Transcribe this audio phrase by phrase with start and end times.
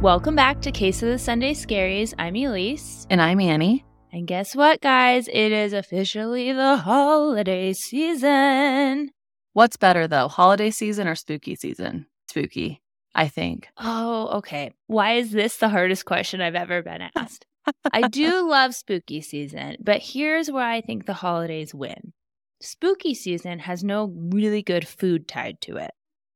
[0.00, 2.14] Welcome back to Case of the Sunday Scaries.
[2.18, 3.06] I'm Elyse.
[3.10, 3.84] And I'm Annie.
[4.10, 5.28] And guess what, guys?
[5.28, 9.10] It is officially the holiday season.
[9.52, 12.06] What's better, though, holiday season or spooky season?
[12.30, 12.80] Spooky,
[13.14, 13.68] I think.
[13.76, 14.72] Oh, okay.
[14.86, 17.44] Why is this the hardest question I've ever been asked?
[17.92, 22.14] I do love spooky season, but here's where I think the holidays win.
[22.62, 25.90] Spooky season has no really good food tied to it.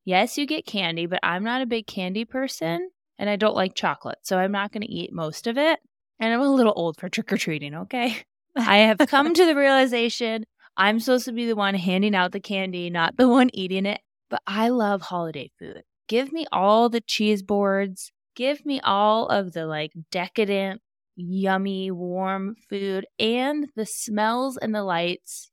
[0.04, 3.74] Yes, you get candy, but I'm not a big candy person and I don't like
[3.74, 5.80] chocolate, so I'm not going to eat most of it.
[6.20, 8.22] And I'm a little old for trick or treating, okay?
[8.56, 10.44] I have come to the realization
[10.76, 14.00] I'm supposed to be the one handing out the candy, not the one eating it.
[14.30, 15.82] But I love holiday food.
[16.08, 20.80] Give me all the cheese boards, give me all of the like decadent,
[21.16, 25.50] yummy, warm food and the smells and the lights.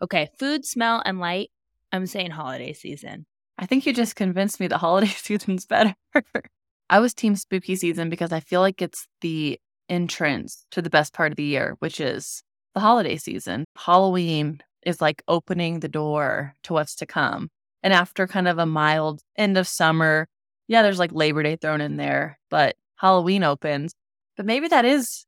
[0.00, 1.50] Okay, food, smell, and light.
[1.92, 3.26] I'm saying holiday season.
[3.58, 5.94] I think you just convinced me the holiday season's better.
[6.88, 11.12] I was team spooky season because I feel like it's the entrance to the best
[11.12, 12.42] part of the year, which is
[12.74, 13.64] the holiday season.
[13.76, 17.48] Halloween is like opening the door to what's to come.
[17.82, 20.26] And after kind of a mild end of summer,
[20.68, 23.92] yeah, there's like Labor Day thrown in there, but Halloween opens.
[24.36, 25.24] But maybe that is,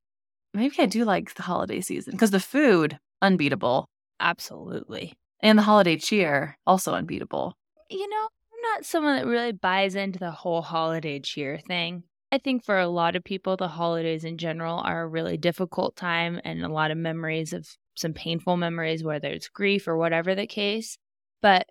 [0.54, 3.88] maybe I do like the holiday season because the food, unbeatable.
[4.20, 5.14] Absolutely.
[5.40, 7.56] And the holiday cheer, also unbeatable.
[7.90, 12.02] You know, I'm not someone that really buys into the whole holiday cheer thing.
[12.30, 15.96] I think for a lot of people, the holidays in general are a really difficult
[15.96, 17.66] time and a lot of memories of
[17.96, 20.98] some painful memories, whether it's grief or whatever the case.
[21.40, 21.66] But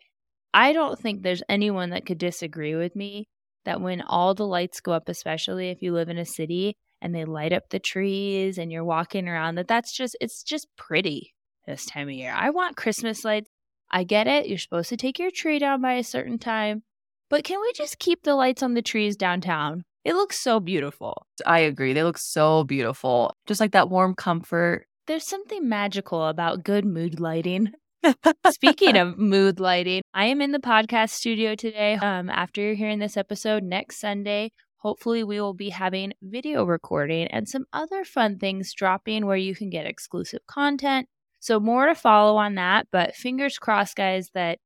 [0.53, 3.28] I don't think there's anyone that could disagree with me
[3.66, 7.14] that when all the lights go up, especially if you live in a city and
[7.14, 11.34] they light up the trees and you're walking around, that that's just, it's just pretty
[11.68, 12.34] this time of year.
[12.34, 13.50] I want Christmas lights
[13.90, 14.48] I get it.
[14.48, 16.84] You're supposed to take your tree down by a certain time.
[17.30, 19.84] But can we just keep the lights on the trees downtown?
[20.06, 21.25] It looks so beautiful.
[21.46, 21.94] I agree.
[21.94, 23.34] They look so beautiful.
[23.46, 24.88] Just like that warm comfort.
[25.08, 27.74] There's something magical about good mood lighting.
[28.50, 31.96] Speaking of mood lighting, I am in the podcast studio today.
[31.96, 37.28] Um, after you're hearing this episode next Sunday, hopefully we will be having video recording
[37.28, 41.08] and some other fun things dropping where you can get exclusive content
[41.40, 44.59] so, more to follow on that, but fingers crossed, guys, that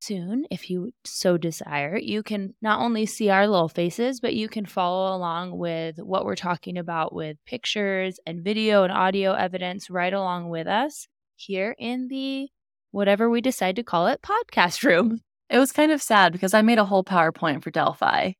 [0.00, 4.48] soon, if you so desire, you can not only see our little faces, but you
[4.48, 9.90] can follow along with what we're talking about with pictures and video and audio evidence
[9.90, 12.48] right along with us here in the
[12.90, 15.20] whatever we decide to call it podcast room.
[15.50, 18.32] It was kind of sad because I made a whole PowerPoint for Delphi.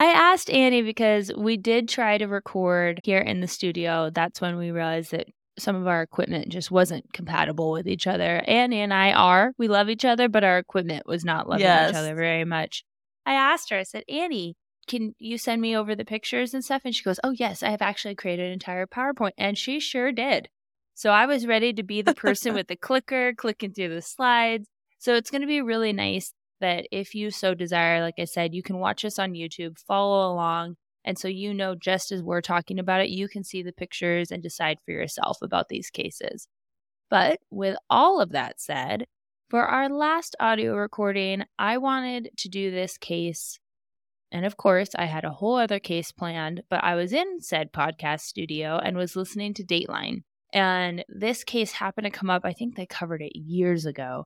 [0.00, 4.10] I asked Annie because we did try to record here in the studio.
[4.10, 5.26] That's when we realized that
[5.58, 8.42] some of our equipment just wasn't compatible with each other.
[8.46, 9.52] Annie and I are.
[9.58, 11.90] We love each other, but our equipment was not loving yes.
[11.90, 12.84] each other very much.
[13.26, 16.82] I asked her, I said, Annie, can you send me over the pictures and stuff?
[16.84, 19.32] And she goes, Oh, yes, I have actually created an entire PowerPoint.
[19.36, 20.48] And she sure did.
[20.94, 24.66] So I was ready to be the person with the clicker clicking through the slides.
[24.98, 28.54] So it's going to be really nice that if you so desire, like I said,
[28.54, 30.76] you can watch us on YouTube, follow along,
[31.08, 34.30] and so you know, just as we're talking about it, you can see the pictures
[34.30, 36.48] and decide for yourself about these cases.
[37.08, 39.06] But with all of that said,
[39.48, 43.58] for our last audio recording, I wanted to do this case.
[44.30, 47.72] And of course, I had a whole other case planned, but I was in said
[47.72, 50.24] podcast studio and was listening to Dateline.
[50.52, 52.42] And this case happened to come up.
[52.44, 54.24] I think they covered it years ago.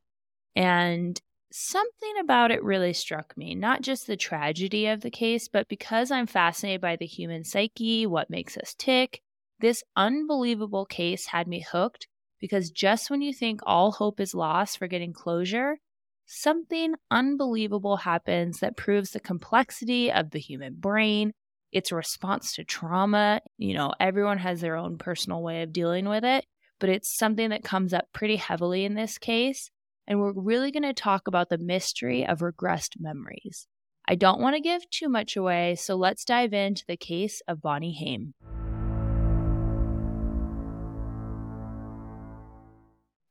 [0.56, 1.20] And
[1.52, 3.54] something about it really struck me.
[3.54, 8.06] Not just the tragedy of the case, but because I'm fascinated by the human psyche,
[8.06, 9.20] what makes us tick,
[9.60, 12.08] this unbelievable case had me hooked
[12.40, 15.78] because just when you think all hope is lost for getting closure,
[16.26, 21.32] something unbelievable happens that proves the complexity of the human brain,
[21.70, 23.40] its response to trauma.
[23.58, 26.44] You know, everyone has their own personal way of dealing with it,
[26.80, 29.70] but it's something that comes up pretty heavily in this case
[30.06, 33.66] and we're really going to talk about the mystery of repressed memories.
[34.08, 37.62] I don't want to give too much away, so let's dive into the case of
[37.62, 38.34] Bonnie Haim.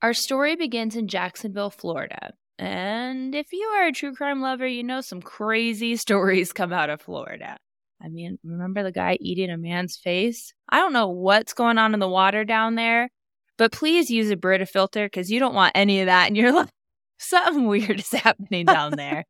[0.01, 2.33] Our story begins in Jacksonville, Florida.
[2.57, 6.89] And if you are a true crime lover, you know some crazy stories come out
[6.89, 7.57] of Florida.
[8.01, 10.53] I mean, remember the guy eating a man's face?
[10.69, 13.09] I don't know what's going on in the water down there,
[13.61, 16.51] but please use a Brita filter because you don't want any of that in your
[16.55, 16.71] life.
[17.19, 19.23] Something weird is happening down there.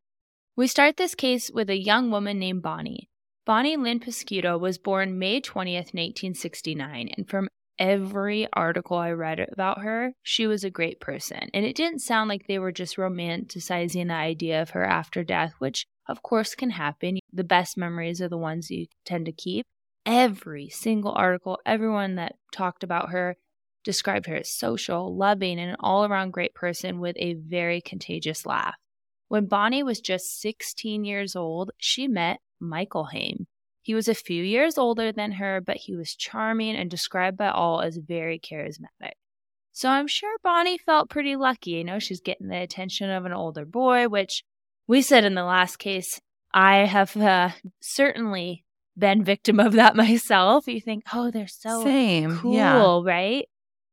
[0.56, 3.10] we start this case with a young woman named Bonnie.
[3.44, 9.82] Bonnie Lynn Pesquito was born May 20th, 1969, and from every article I read about
[9.82, 11.50] her, she was a great person.
[11.52, 15.52] And it didn't sound like they were just romanticizing the idea of her after death,
[15.58, 17.18] which of course can happen.
[17.30, 19.66] The best memories are the ones you tend to keep.
[20.06, 23.36] Every single article, everyone that talked about her
[23.84, 28.46] described her as social, loving, and an all around great person with a very contagious
[28.46, 28.74] laugh.
[29.28, 33.46] When Bonnie was just 16 years old, she met Michael Haim.
[33.80, 37.48] He was a few years older than her, but he was charming and described by
[37.50, 39.12] all as very charismatic.
[39.72, 41.70] So I'm sure Bonnie felt pretty lucky.
[41.72, 44.44] You know, she's getting the attention of an older boy, which
[44.86, 46.20] we said in the last case,
[46.52, 47.50] I have uh,
[47.80, 48.64] certainly
[48.96, 50.68] been victim of that myself.
[50.68, 52.36] You think, oh, they're so Same.
[52.38, 53.00] cool, Yeah.
[53.02, 53.48] right?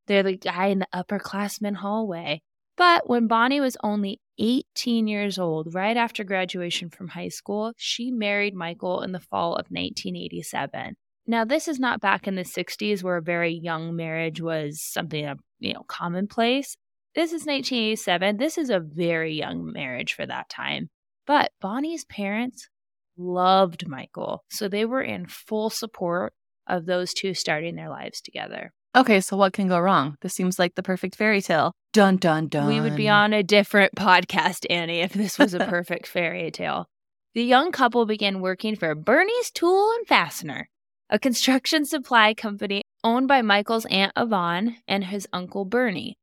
[0.10, 2.42] They're the guy in the upperclassman hallway.
[2.76, 8.10] But when Bonnie was only 18 years old, right after graduation from high school, she
[8.10, 10.96] married Michael in the fall of 1987.
[11.28, 15.32] Now, this is not back in the 60s where a very young marriage was something,
[15.60, 16.76] you know, commonplace.
[17.14, 18.38] This is 1987.
[18.38, 20.90] This is a very young marriage for that time.
[21.28, 22.68] But Bonnie's parents
[23.16, 26.34] loved Michael, so they were in full support
[26.66, 28.72] of those two starting their lives together.
[28.96, 30.16] Okay, so what can go wrong?
[30.22, 31.74] This seems like the perfect fairy tale.
[31.94, 32.68] Dun dun dun.
[32.68, 36.88] We would be on a different podcast, Annie, if this was a perfect fairy tale.
[37.36, 40.70] The young couple began working for Bernie's Tool and Fastener,
[41.08, 46.18] a construction supply company owned by Michael's Aunt Yvonne and his uncle Bernie.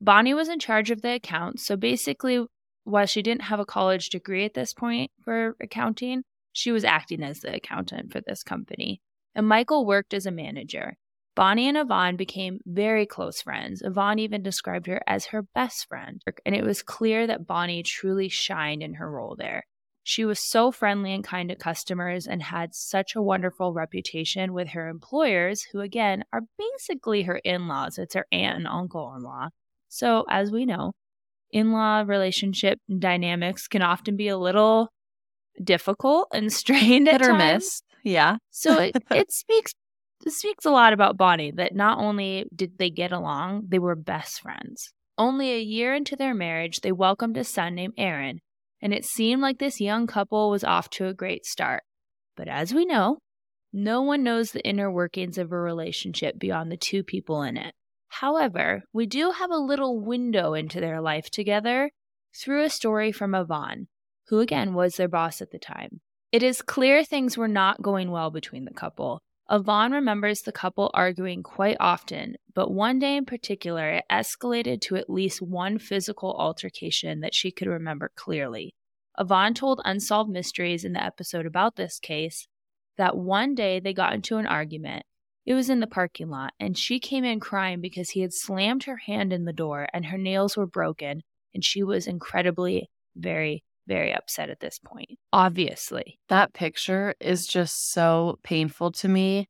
[0.00, 2.44] Bonnie was in charge of the accounts, so basically,
[2.84, 6.22] while she didn't have a college degree at this point for accounting,
[6.52, 9.00] she was acting as the accountant for this company.
[9.34, 10.96] And Michael worked as a manager.
[11.34, 13.82] Bonnie and Yvonne became very close friends.
[13.82, 16.22] Yvonne even described her as her best friend.
[16.44, 19.64] And it was clear that Bonnie truly shined in her role there.
[20.04, 24.70] She was so friendly and kind to customers and had such a wonderful reputation with
[24.70, 27.98] her employers, who again are basically her in laws.
[27.98, 29.50] It's her aunt and uncle in law.
[29.88, 30.92] So, as we know,
[31.52, 34.88] in law relationship dynamics can often be a little
[35.62, 37.54] difficult and strained at hit or times.
[37.54, 37.82] miss.
[38.02, 38.38] Yeah.
[38.50, 39.72] So it, it speaks
[40.24, 43.96] it speaks a lot about Bonnie that not only did they get along, they were
[43.96, 44.92] best friends.
[45.18, 48.40] Only a year into their marriage, they welcomed a son named Aaron,
[48.80, 51.82] and it seemed like this young couple was off to a great start.
[52.36, 53.18] But as we know,
[53.72, 57.74] no one knows the inner workings of a relationship beyond the two people in it.
[58.08, 61.90] However, we do have a little window into their life together
[62.34, 63.88] through a story from Yvonne,
[64.28, 66.00] who again was their boss at the time.
[66.30, 69.22] It is clear things were not going well between the couple.
[69.52, 74.96] Yvonne remembers the couple arguing quite often, but one day in particular, it escalated to
[74.96, 78.74] at least one physical altercation that she could remember clearly.
[79.18, 82.48] Yvonne told Unsolved Mysteries in the episode about this case
[82.96, 85.04] that one day they got into an argument.
[85.44, 88.84] It was in the parking lot, and she came in crying because he had slammed
[88.84, 93.64] her hand in the door and her nails were broken, and she was incredibly, very,
[93.92, 95.18] very upset at this point.
[95.32, 96.18] Obviously.
[96.28, 99.48] That picture is just so painful to me.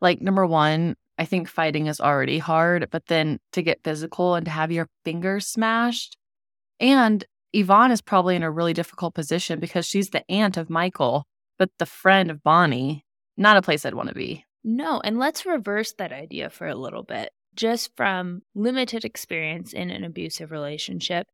[0.00, 4.44] Like, number one, I think fighting is already hard, but then to get physical and
[4.46, 6.16] to have your fingers smashed.
[6.80, 11.24] And Yvonne is probably in a really difficult position because she's the aunt of Michael,
[11.58, 13.04] but the friend of Bonnie.
[13.36, 14.44] Not a place I'd want to be.
[14.64, 17.30] No, and let's reverse that idea for a little bit.
[17.54, 21.26] Just from limited experience in an abusive relationship,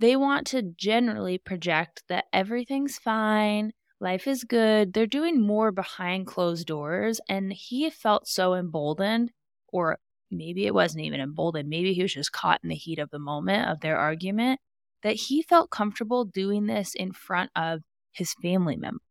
[0.00, 4.92] they want to generally project that everything's fine, life is good.
[4.92, 7.20] They're doing more behind closed doors.
[7.28, 9.30] And he felt so emboldened,
[9.68, 9.98] or
[10.30, 13.18] maybe it wasn't even emboldened, maybe he was just caught in the heat of the
[13.18, 14.60] moment of their argument,
[15.02, 19.09] that he felt comfortable doing this in front of his family members.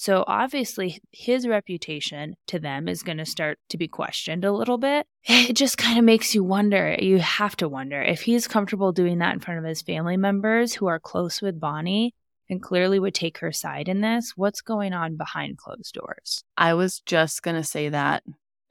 [0.00, 4.78] So obviously, his reputation to them is going to start to be questioned a little
[4.78, 5.06] bit.
[5.28, 6.96] It just kind of makes you wonder.
[6.98, 10.72] You have to wonder if he's comfortable doing that in front of his family members
[10.72, 12.14] who are close with Bonnie
[12.48, 14.32] and clearly would take her side in this.
[14.36, 16.44] What's going on behind closed doors?
[16.56, 18.22] I was just going to say that.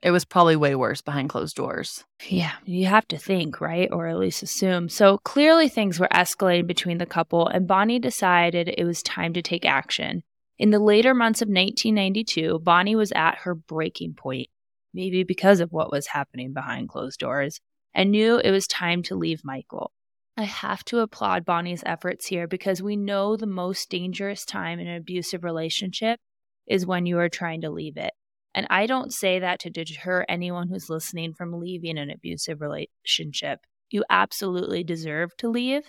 [0.02, 2.06] It was probably way worse behind closed doors.
[2.28, 3.90] Yeah, you have to think, right?
[3.92, 4.90] Or at least assume.
[4.90, 9.44] So clearly things were escalating between the couple, and Bonnie decided it was time to
[9.44, 10.24] take action.
[10.60, 14.50] In the later months of 1992, Bonnie was at her breaking point,
[14.94, 17.62] maybe because of what was happening behind closed doors,
[17.94, 19.94] and knew it was time to leave Michael.
[20.36, 24.88] I have to applaud Bonnie's efforts here because we know the most dangerous time in
[24.88, 26.20] an abusive relationship
[26.68, 28.12] is when you are trying to leave it.
[28.54, 33.60] And I don't say that to deter anyone who's listening from leaving an abusive relationship.
[33.90, 35.84] You absolutely deserve to leave.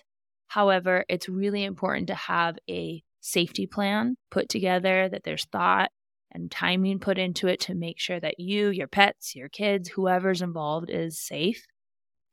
[0.46, 5.90] However, it's really important to have a safety plan put together, that there's thought
[6.32, 10.42] and timing put into it to make sure that you, your pets, your kids, whoever's
[10.42, 11.64] involved is safe.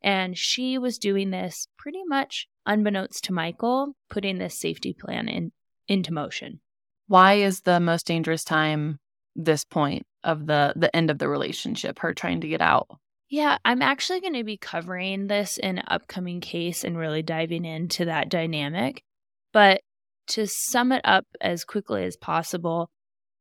[0.04, 5.52] And she was doing this pretty much unbeknownst to Michael, putting this safety plan in,
[5.88, 6.60] into motion.
[7.08, 9.00] Why is the most dangerous time
[9.36, 12.88] this point of the the end of the relationship, her trying to get out?
[13.30, 17.66] Yeah, I'm actually going to be covering this in an upcoming case and really diving
[17.66, 19.04] into that dynamic.
[19.52, 19.82] But
[20.28, 22.90] to sum it up as quickly as possible,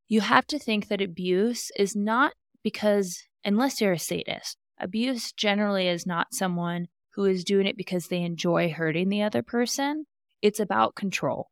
[0.08, 5.88] you have to think that abuse is not because, unless you're a sadist, abuse generally
[5.88, 10.04] is not someone who is doing it because they enjoy hurting the other person.
[10.42, 11.48] It's about control.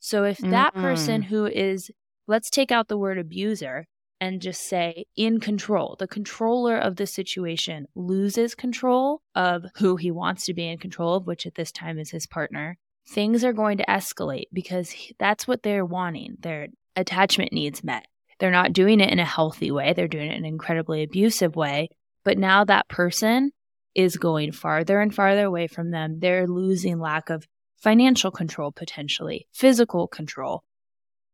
[0.00, 0.82] So if that mm-hmm.
[0.82, 1.90] person who is,
[2.26, 3.86] let's take out the word abuser
[4.20, 10.10] and just say in control, the controller of the situation loses control of who he
[10.10, 13.52] wants to be in control of, which at this time is his partner, things are
[13.52, 16.36] going to escalate because that's what they're wanting.
[16.40, 18.06] Their attachment needs met.
[18.38, 21.56] They're not doing it in a healthy way, they're doing it in an incredibly abusive
[21.56, 21.88] way.
[22.24, 23.52] But now that person
[23.94, 26.20] is going farther and farther away from them.
[26.20, 27.46] They're losing lack of
[27.78, 30.64] financial control, potentially, physical control.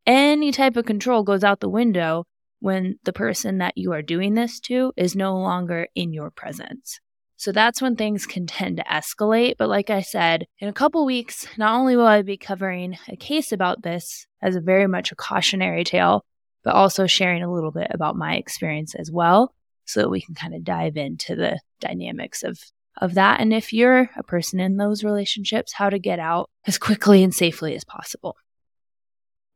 [0.07, 2.25] Any type of control goes out the window
[2.61, 7.01] when the person that you are doing this to is no longer in your presence.
[7.43, 9.57] So that's when things can tend to escalate.
[9.59, 13.17] But like I said, in a couple weeks, not only will I be covering a
[13.17, 16.25] case about this as a very much a cautionary tale,
[16.63, 19.53] but also sharing a little bit about my experience as well
[19.87, 22.61] so that we can kind of dive into the dynamics of
[22.99, 26.77] of that and if you're a person in those relationships how to get out as
[26.77, 28.37] quickly and safely as possible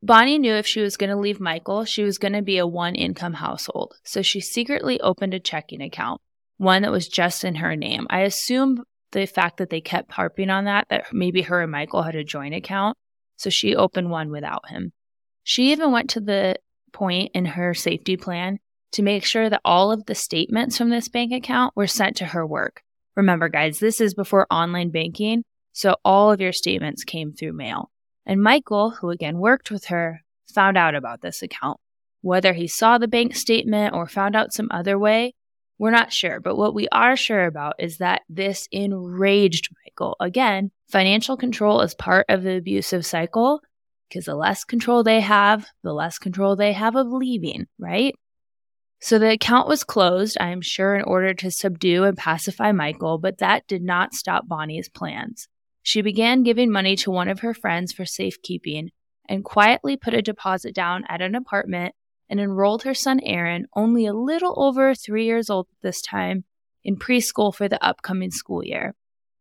[0.01, 2.67] Bonnie knew if she was going to leave Michael, she was going to be a
[2.67, 3.95] one income household.
[4.03, 6.21] So she secretly opened a checking account,
[6.57, 8.07] one that was just in her name.
[8.09, 12.03] I assume the fact that they kept harping on that, that maybe her and Michael
[12.03, 12.97] had a joint account.
[13.37, 14.91] So she opened one without him.
[15.43, 16.55] She even went to the
[16.91, 18.59] point in her safety plan
[18.93, 22.25] to make sure that all of the statements from this bank account were sent to
[22.25, 22.81] her work.
[23.15, 27.91] Remember, guys, this is before online banking, so all of your statements came through mail.
[28.25, 30.21] And Michael, who again worked with her,
[30.53, 31.79] found out about this account.
[32.21, 35.33] Whether he saw the bank statement or found out some other way,
[35.79, 36.39] we're not sure.
[36.39, 40.15] But what we are sure about is that this enraged Michael.
[40.19, 43.61] Again, financial control is part of the abusive cycle
[44.09, 48.15] because the less control they have, the less control they have of leaving, right?
[48.99, 53.19] So the account was closed, I am sure, in order to subdue and pacify Michael,
[53.19, 55.47] but that did not stop Bonnie's plans.
[55.83, 58.89] She began giving money to one of her friends for safekeeping
[59.29, 61.93] and quietly put a deposit down at an apartment
[62.29, 66.43] and enrolled her son Aaron, only a little over three years old at this time,
[66.83, 68.95] in preschool for the upcoming school year.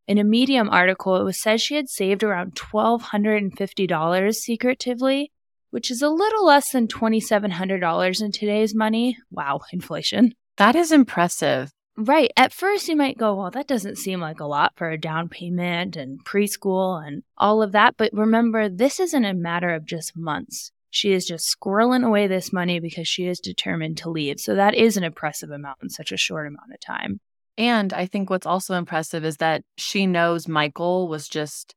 [0.07, 5.33] In a Medium article, it was said she had saved around $1,250 secretively
[5.77, 9.19] which is a little less than $2,700 in today's money.
[9.31, 10.33] Wow, inflation.
[10.57, 11.71] That is impressive.
[11.99, 12.31] Right.
[12.35, 15.29] At first, you might go, well, that doesn't seem like a lot for a down
[15.29, 17.97] payment and preschool and all of that.
[17.99, 20.73] But remember, this isn't a matter of just months.
[20.91, 24.41] She is just squirreling away this money because she is determined to leave.
[24.41, 27.21] So that is an impressive amount in such a short amount of time.
[27.59, 31.75] And I think what's also impressive is that she knows Michael was just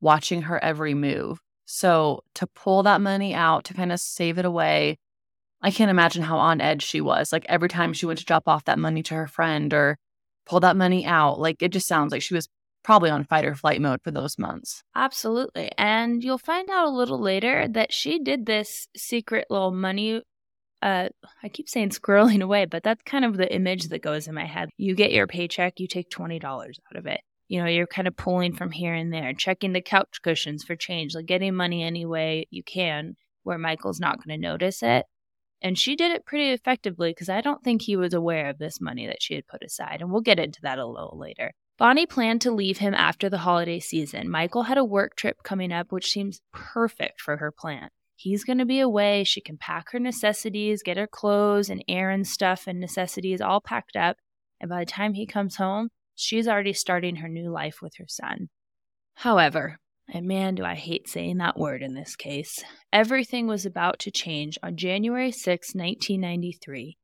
[0.00, 1.38] watching her every move.
[1.64, 4.98] So to pull that money out, to kind of save it away,
[5.62, 7.32] I can't imagine how on edge she was.
[7.32, 9.96] Like every time she went to drop off that money to her friend or
[10.44, 12.48] pull that money out, like it just sounds like she was
[12.82, 14.82] probably on fight or flight mode for those months.
[14.94, 15.70] Absolutely.
[15.78, 20.22] And you'll find out a little later that she did this secret little money.
[20.80, 21.08] Uh,
[21.42, 24.46] I keep saying squirreling away, but that's kind of the image that goes in my
[24.46, 24.68] head.
[24.76, 27.20] You get your paycheck, you take $20 out of it
[27.52, 30.74] you know, you're kind of pulling from here and there, checking the couch cushions for
[30.74, 35.04] change, like getting money any way you can where Michael's not going to notice it.
[35.60, 38.80] And she did it pretty effectively because I don't think he was aware of this
[38.80, 39.98] money that she had put aside.
[40.00, 41.52] And we'll get into that a little later.
[41.82, 44.30] Bonnie planned to leave him after the holiday season.
[44.30, 47.88] Michael had a work trip coming up, which seems perfect for her plan.
[48.14, 49.24] He's going to be away.
[49.24, 53.96] She can pack her necessities, get her clothes and Aaron stuff and necessities all packed
[53.96, 54.18] up.
[54.60, 58.06] And by the time he comes home, she's already starting her new life with her
[58.06, 58.50] son.
[59.14, 62.62] However, and man, do I hate saying that word in this case,
[62.92, 66.96] everything was about to change on January 6, 1993.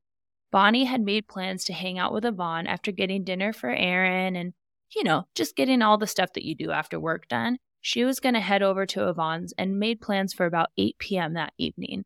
[0.51, 4.53] Bonnie had made plans to hang out with Yvonne after getting dinner for Aaron and,
[4.95, 7.57] you know, just getting all the stuff that you do after work done.
[7.81, 11.33] She was going to head over to Yvonne's and made plans for about 8 p.m.
[11.33, 12.03] that evening.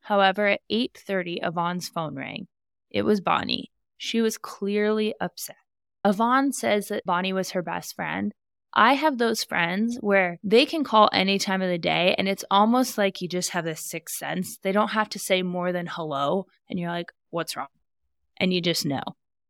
[0.00, 2.46] However, at 8:30, Yvonne's phone rang.
[2.90, 3.72] It was Bonnie.
[3.96, 5.56] She was clearly upset.
[6.04, 8.32] Yvonne says that Bonnie was her best friend.
[8.72, 12.44] I have those friends where they can call any time of the day, and it's
[12.50, 14.58] almost like you just have this sixth sense.
[14.62, 17.66] They don't have to say more than hello, and you're like, what's wrong?
[18.36, 19.02] And you just know.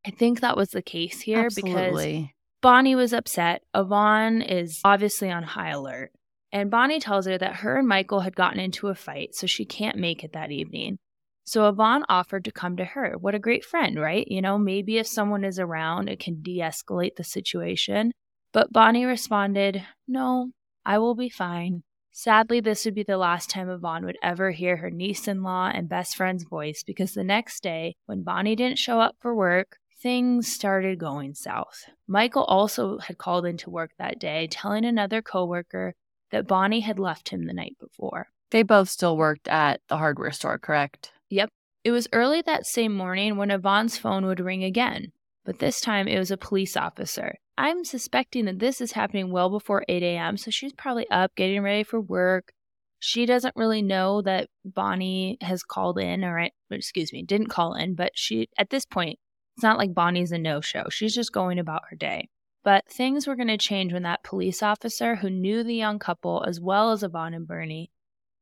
[0.06, 2.20] I think that was the case here Absolutely.
[2.20, 2.28] because
[2.66, 3.62] Bonnie was upset.
[3.76, 6.10] Yvonne is obviously on high alert.
[6.50, 9.64] And Bonnie tells her that her and Michael had gotten into a fight, so she
[9.64, 10.98] can't make it that evening.
[11.44, 13.14] So Yvonne offered to come to her.
[13.20, 14.26] What a great friend, right?
[14.26, 18.10] You know, maybe if someone is around, it can de escalate the situation.
[18.52, 20.50] But Bonnie responded, No,
[20.84, 21.84] I will be fine.
[22.10, 25.70] Sadly, this would be the last time Yvonne would ever hear her niece in law
[25.72, 29.76] and best friend's voice because the next day, when Bonnie didn't show up for work,
[30.02, 31.84] things started going south.
[32.06, 35.94] Michael also had called into work that day, telling another coworker
[36.30, 38.28] that Bonnie had left him the night before.
[38.50, 41.12] They both still worked at the hardware store, correct?
[41.30, 41.50] Yep.
[41.84, 45.12] It was early that same morning when Yvonne's phone would ring again,
[45.44, 47.36] but this time it was a police officer.
[47.56, 51.62] I'm suspecting that this is happening well before 8 a.m., so she's probably up getting
[51.62, 52.52] ready for work.
[52.98, 57.94] She doesn't really know that Bonnie has called in, or excuse me, didn't call in,
[57.94, 59.18] but she, at this point,
[59.56, 60.84] it's not like Bonnie's a no show.
[60.90, 62.28] She's just going about her day.
[62.62, 66.44] But things were going to change when that police officer who knew the young couple
[66.46, 67.90] as well as Yvonne and Bernie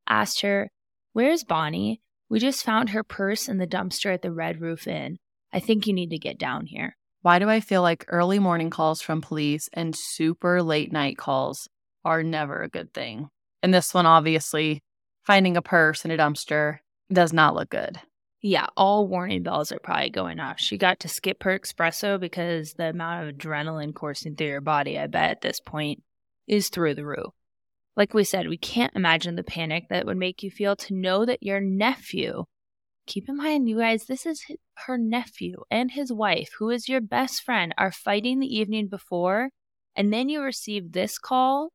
[0.08, 0.70] asked her,
[1.12, 2.00] Where's Bonnie?
[2.28, 5.18] We just found her purse in the dumpster at the Red Roof Inn.
[5.52, 6.96] I think you need to get down here.
[7.22, 11.68] Why do I feel like early morning calls from police and super late night calls
[12.04, 13.28] are never a good thing?
[13.62, 14.82] And this one, obviously,
[15.22, 16.78] finding a purse in a dumpster
[17.12, 18.00] does not look good.
[18.46, 20.60] Yeah, all warning bells are probably going off.
[20.60, 24.98] She got to skip her espresso because the amount of adrenaline coursing through your body,
[24.98, 26.02] I bet at this point,
[26.46, 27.32] is through the roof.
[27.96, 31.24] Like we said, we can't imagine the panic that would make you feel to know
[31.24, 32.44] that your nephew,
[33.06, 34.44] keep in mind, you guys, this is
[34.86, 39.52] her nephew and his wife, who is your best friend, are fighting the evening before,
[39.96, 41.70] and then you receive this call.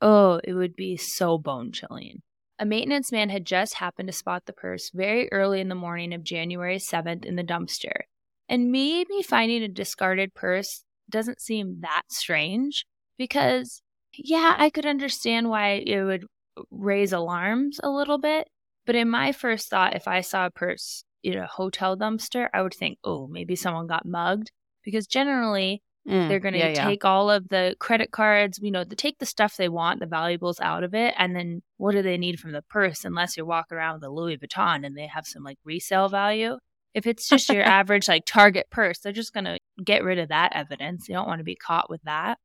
[0.00, 2.22] Oh, it would be so bone chilling.
[2.58, 6.12] A maintenance man had just happened to spot the purse very early in the morning
[6.12, 8.02] of January 7th in the dumpster.
[8.48, 12.84] And maybe finding a discarded purse doesn't seem that strange
[13.16, 13.82] because
[14.14, 16.24] yeah, I could understand why it would
[16.70, 18.48] raise alarms a little bit.
[18.86, 22.62] But in my first thought, if I saw a purse in a hotel dumpster, I
[22.62, 24.50] would think, oh, maybe someone got mugged.
[24.82, 27.10] Because generally, mm, they're going to yeah, take yeah.
[27.10, 30.60] all of the credit cards, you know, to take the stuff they want, the valuables
[30.60, 31.14] out of it.
[31.18, 34.10] And then what do they need from the purse unless you're walking around with a
[34.10, 36.58] Louis Vuitton and they have some like resale value?
[36.94, 40.30] If it's just your average like Target purse, they're just going to get rid of
[40.30, 41.08] that evidence.
[41.08, 42.38] You don't want to be caught with that.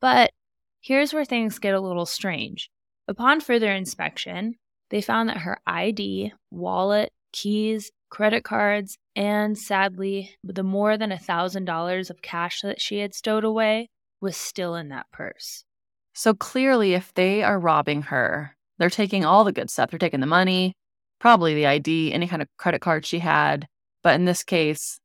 [0.00, 0.30] But
[0.86, 2.70] Here's where things get a little strange.
[3.08, 4.54] Upon further inspection,
[4.90, 11.18] they found that her ID, wallet, keys, credit cards, and sadly, the more than a
[11.18, 13.90] $1,000 of cash that she had stowed away
[14.22, 15.64] was still in that purse.
[16.14, 19.90] So clearly, if they are robbing her, they're taking all the good stuff.
[19.90, 20.72] They're taking the money,
[21.20, 23.68] probably the ID, any kind of credit card she had.
[24.02, 24.98] But in this case,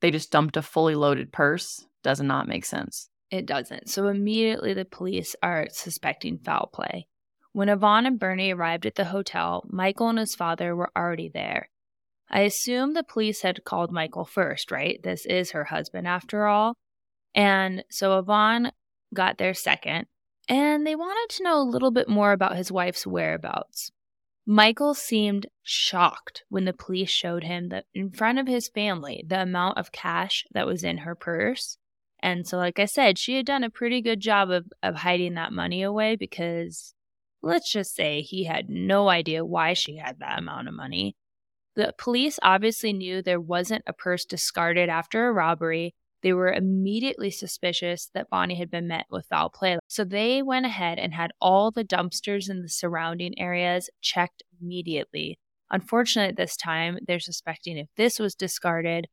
[0.00, 1.84] they just dumped a fully loaded purse.
[2.04, 3.08] Does not make sense.
[3.28, 3.88] It doesn't.
[3.88, 7.08] So immediately the police are suspecting foul play.
[7.50, 11.70] When Yvonne and Bernie arrived at the hotel, Michael and his father were already there.
[12.28, 15.00] I assume the police had called Michael first, right?
[15.02, 16.76] This is her husband after all.
[17.34, 18.72] And so Yvonne
[19.14, 20.06] got there second,
[20.48, 23.90] and they wanted to know a little bit more about his wife's whereabouts.
[24.46, 29.42] Michael seemed shocked when the police showed him that in front of his family the
[29.42, 31.78] amount of cash that was in her purse
[32.20, 35.34] and so, like I said, she had done a pretty good job of, of hiding
[35.34, 36.94] that money away because
[37.42, 41.14] let's just say he had no idea why she had that amount of money.
[41.76, 45.94] The police obviously knew there wasn't a purse discarded after a robbery.
[46.22, 49.78] They were immediately suspicious that Bonnie had been met with foul play.
[49.86, 55.38] So they went ahead and had all the dumpsters in the surrounding areas checked immediately.
[55.70, 59.08] Unfortunately, at this time, they're suspecting if this was discarded,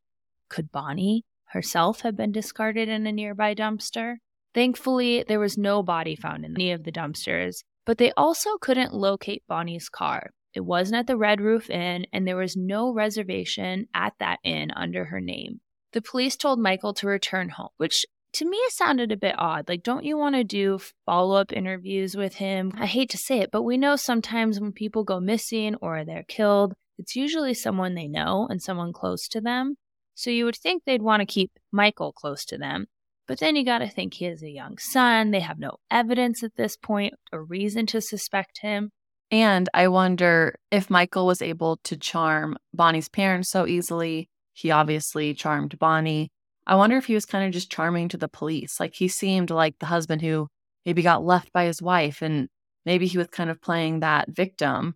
[0.49, 4.15] could Bonnie herself have been discarded in a nearby dumpster.
[4.53, 8.93] Thankfully, there was no body found in any of the dumpsters, but they also couldn't
[8.93, 10.29] locate Bonnie's car.
[10.53, 14.71] It wasn't at the Red Roof Inn, and there was no reservation at that inn
[14.71, 15.61] under her name.
[15.93, 19.69] The police told Michael to return home, which to me sounded a bit odd.
[19.69, 22.71] Like, don't you want to do follow up interviews with him?
[22.75, 26.25] I hate to say it, but we know sometimes when people go missing or they're
[26.27, 29.75] killed, it's usually someone they know and someone close to them.
[30.15, 32.87] So you would think they'd want to keep Michael close to them.
[33.27, 35.31] But then you got to think he has a young son.
[35.31, 38.91] They have no evidence at this point or reason to suspect him.
[39.33, 44.29] And I wonder if Michael was able to charm Bonnie's parents so easily.
[44.53, 46.29] He obviously charmed Bonnie.
[46.67, 48.79] I wonder if he was kind of just charming to the police.
[48.79, 50.49] Like he seemed like the husband who
[50.85, 52.47] maybe got left by his wife and
[52.85, 54.93] maybe he was kind of playing that victim,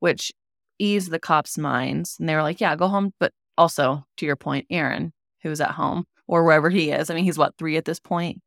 [0.00, 0.32] which
[0.78, 2.16] eased the cops' minds.
[2.18, 3.12] And they were like, yeah, go home.
[3.20, 5.12] But also, to your point, Aaron,
[5.42, 7.10] who was at home or wherever he is.
[7.10, 8.40] I mean, he's what, three at this point?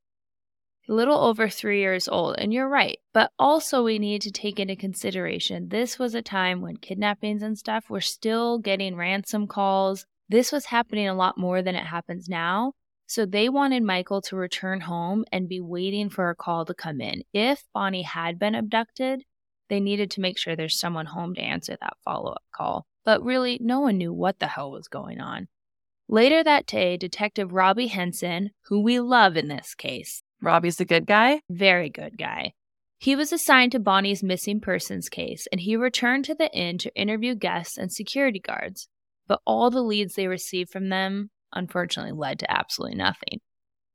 [0.90, 2.38] Little over three years old.
[2.40, 2.98] And you're right.
[3.14, 7.56] But also, we need to take into consideration this was a time when kidnappings and
[7.56, 10.08] stuff were still getting ransom calls.
[10.30, 12.74] This was happening a lot more than it happens now.
[13.06, 17.02] So they wanted Michael to return home and be waiting for a call to come
[17.02, 17.22] in.
[17.34, 19.26] If Bonnie had been abducted,
[19.70, 22.88] they needed to make sure there's someone home to answer that follow up call.
[23.06, 25.50] But really, no one knew what the hell was going on.
[26.08, 31.06] Later that day, Detective Robbie Henson, who we love in this case, Robbie's a good
[31.06, 31.42] guy?
[31.50, 32.54] Very good guy.
[32.98, 36.96] He was assigned to Bonnie's missing persons case, and he returned to the inn to
[36.96, 38.88] interview guests and security guards.
[39.28, 43.40] But all the leads they received from them unfortunately led to absolutely nothing.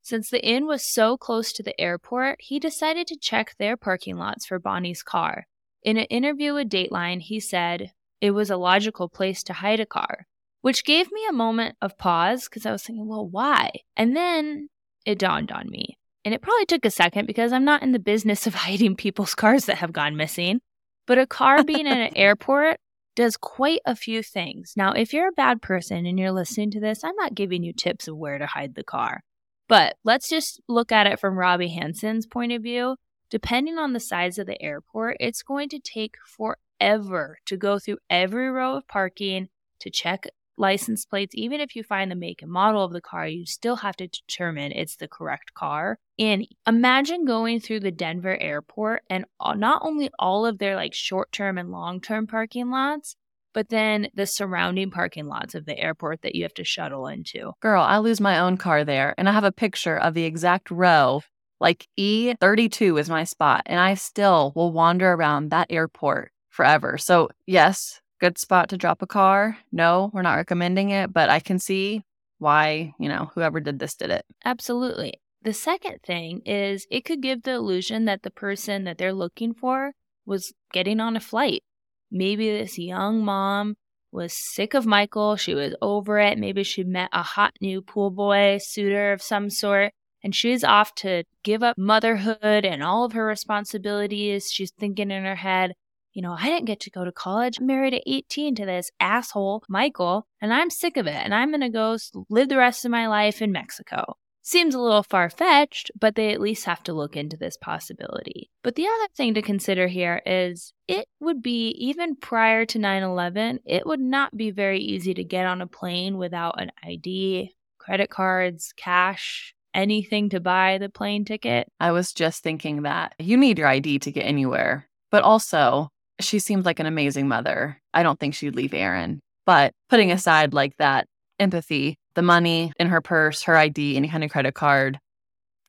[0.02, 4.16] Since the inn was so close to the airport, he decided to check their parking
[4.16, 5.46] lots for Bonnie's car.
[5.82, 9.86] In an interview with Dateline, he said it was a logical place to hide a
[9.86, 10.26] car,
[10.60, 13.70] which gave me a moment of pause because I was thinking, well, why?
[13.96, 14.68] And then
[15.04, 15.98] it dawned on me.
[16.24, 19.34] And it probably took a second because I'm not in the business of hiding people's
[19.34, 20.60] cars that have gone missing.
[21.06, 22.78] But a car being in an airport
[23.14, 24.72] does quite a few things.
[24.76, 27.72] Now, if you're a bad person and you're listening to this, I'm not giving you
[27.72, 29.20] tips of where to hide the car.
[29.68, 32.96] But let's just look at it from Robbie Henson's point of view.
[33.30, 37.98] Depending on the size of the airport, it's going to take forever to go through
[38.10, 39.48] every row of parking
[39.80, 40.26] to check
[40.56, 43.76] license plates, even if you find the make and model of the car, you still
[43.76, 45.98] have to determine it's the correct car.
[46.18, 51.32] And imagine going through the Denver airport and not only all of their like short
[51.32, 53.16] term and long term parking lots,
[53.54, 57.52] but then the surrounding parking lots of the airport that you have to shuttle into.
[57.60, 60.70] Girl, I lose my own car there, and I have a picture of the exact
[60.70, 61.22] row.
[61.60, 66.98] Like E32 is my spot, and I still will wander around that airport forever.
[66.98, 69.58] So, yes, good spot to drop a car.
[69.72, 72.02] No, we're not recommending it, but I can see
[72.38, 74.24] why, you know, whoever did this did it.
[74.44, 75.14] Absolutely.
[75.42, 79.52] The second thing is it could give the illusion that the person that they're looking
[79.52, 79.92] for
[80.26, 81.62] was getting on a flight.
[82.10, 83.76] Maybe this young mom
[84.10, 85.36] was sick of Michael.
[85.36, 86.38] She was over it.
[86.38, 89.92] Maybe she met a hot new pool boy suitor of some sort.
[90.22, 94.50] And she's off to give up motherhood and all of her responsibilities.
[94.50, 95.72] She's thinking in her head,
[96.14, 97.58] you know, I didn't get to go to college.
[97.58, 101.16] I'm married at 18 to this asshole, Michael, and I'm sick of it.
[101.16, 101.98] And I'm going to go
[102.30, 104.16] live the rest of my life in Mexico.
[104.46, 108.50] Seems a little far fetched, but they at least have to look into this possibility.
[108.62, 113.02] But the other thing to consider here is it would be, even prior to 9
[113.02, 117.56] 11, it would not be very easy to get on a plane without an ID,
[117.78, 121.66] credit cards, cash, anything to buy the plane ticket.
[121.80, 124.88] I was just thinking that you need your ID to get anywhere.
[125.10, 127.80] But also, she seems like an amazing mother.
[127.92, 129.20] I don't think she'd leave Aaron.
[129.46, 131.06] But putting aside like that
[131.38, 134.98] empathy, the money in her purse, her ID, any kind of credit card,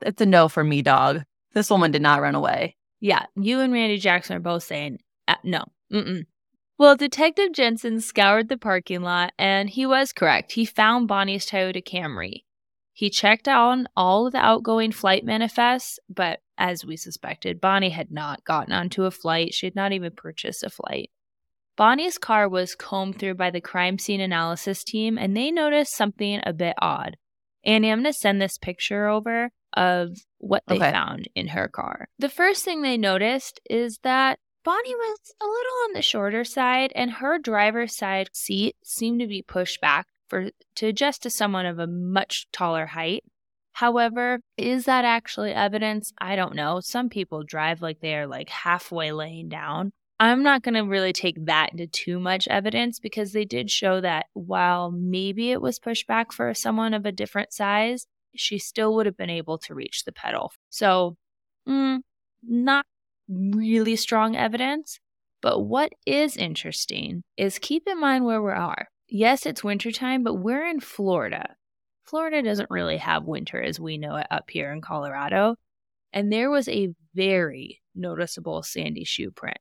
[0.02, 1.24] it's a no for me, dog.
[1.54, 2.76] This woman did not run away.
[3.00, 5.64] Yeah, you and Randy Jackson are both saying uh, no.
[5.92, 6.26] Mm-mm.
[6.78, 10.52] Well, Detective Jensen scoured the parking lot and he was correct.
[10.52, 12.44] He found Bonnie's Toyota Camry.
[12.96, 18.10] He checked on all of the outgoing flight manifests, but as we suspected, Bonnie had
[18.10, 19.54] not gotten onto a flight.
[19.54, 21.10] She had not even purchased a flight.
[21.76, 26.40] Bonnie's car was combed through by the crime scene analysis team, and they noticed something
[26.46, 27.18] a bit odd.
[27.66, 30.92] Annie, I'm going to send this picture over of what they okay.
[30.94, 32.08] found in her car.
[32.18, 36.94] The first thing they noticed is that Bonnie was a little on the shorter side,
[36.96, 41.66] and her driver's side seat seemed to be pushed back for to adjust to someone
[41.66, 43.24] of a much taller height.
[43.74, 46.14] However, is that actually evidence?
[46.20, 46.80] I don't know.
[46.80, 49.92] Some people drive like they are like halfway laying down.
[50.18, 54.00] I'm not going to really take that into too much evidence because they did show
[54.00, 58.96] that while maybe it was pushed back for someone of a different size, she still
[58.96, 60.54] would have been able to reach the pedal.
[60.70, 61.18] So,
[61.68, 62.00] mm,
[62.48, 62.86] not
[63.28, 65.00] really strong evidence.
[65.42, 70.36] But what is interesting is keep in mind where we are yes, it's wintertime, but
[70.36, 71.56] we're in Florida.
[72.04, 75.56] Florida doesn't really have winter as we know it up here in Colorado.
[76.14, 79.58] And there was a very noticeable sandy shoe print.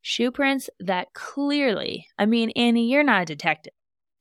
[0.00, 3.72] Shoe prints that clearly, I mean, Annie, you're not a detective,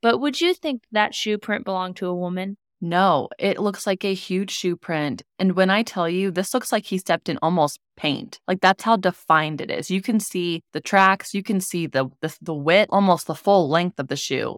[0.02, 2.58] but would you think that shoe print belonged to a woman?
[2.80, 5.24] No, it looks like a huge shoe print.
[5.40, 8.40] And when I tell you, this looks like he stepped in almost paint.
[8.48, 9.90] Like that's how defined it is.
[9.90, 13.70] You can see the tracks, you can see the the, the width, almost the full
[13.70, 14.58] length of the shoe.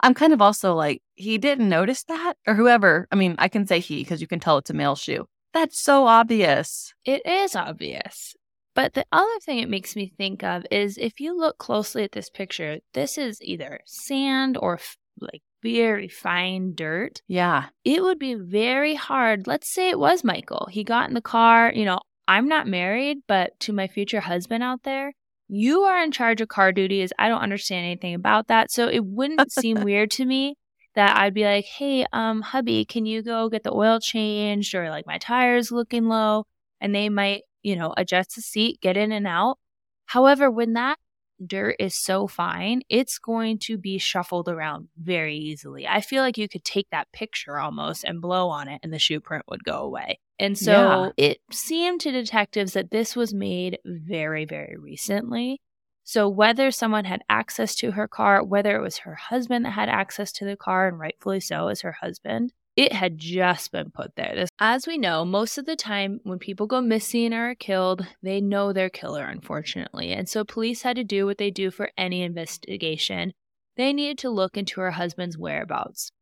[0.00, 2.34] I'm kind of also like, he didn't notice that?
[2.46, 3.08] Or whoever.
[3.10, 5.26] I mean, I can say he because you can tell it's a male shoe.
[5.52, 6.92] That's so obvious.
[7.04, 8.34] It is obvious.
[8.74, 12.12] But the other thing it makes me think of is if you look closely at
[12.12, 17.20] this picture, this is either sand or f- like very fine dirt.
[17.26, 17.66] Yeah.
[17.84, 19.48] It would be very hard.
[19.48, 20.68] Let's say it was Michael.
[20.70, 21.72] He got in the car.
[21.74, 25.12] You know, I'm not married, but to my future husband out there,
[25.48, 27.12] you are in charge of car duties.
[27.18, 28.70] I don't understand anything about that.
[28.70, 30.56] So it wouldn't seem weird to me
[30.94, 34.90] that I'd be like, hey, um, hubby, can you go get the oil changed or
[34.90, 36.44] like my tires looking low?
[36.80, 39.58] And they might you know, adjust the seat, get in and out.
[40.06, 40.98] However, when that
[41.44, 45.86] dirt is so fine, it's going to be shuffled around very easily.
[45.86, 48.98] I feel like you could take that picture almost and blow on it and the
[48.98, 50.20] shoe print would go away.
[50.38, 51.30] And so yeah.
[51.30, 55.60] it seemed to detectives that this was made very, very recently.
[56.04, 59.88] So whether someone had access to her car, whether it was her husband that had
[59.88, 64.14] access to the car, and rightfully so as her husband, it had just been put
[64.14, 64.46] there.
[64.60, 68.40] As we know, most of the time when people go missing or are killed, they
[68.40, 70.12] know their killer, unfortunately.
[70.12, 73.32] And so police had to do what they do for any investigation.
[73.76, 76.12] They needed to look into her husband's whereabouts.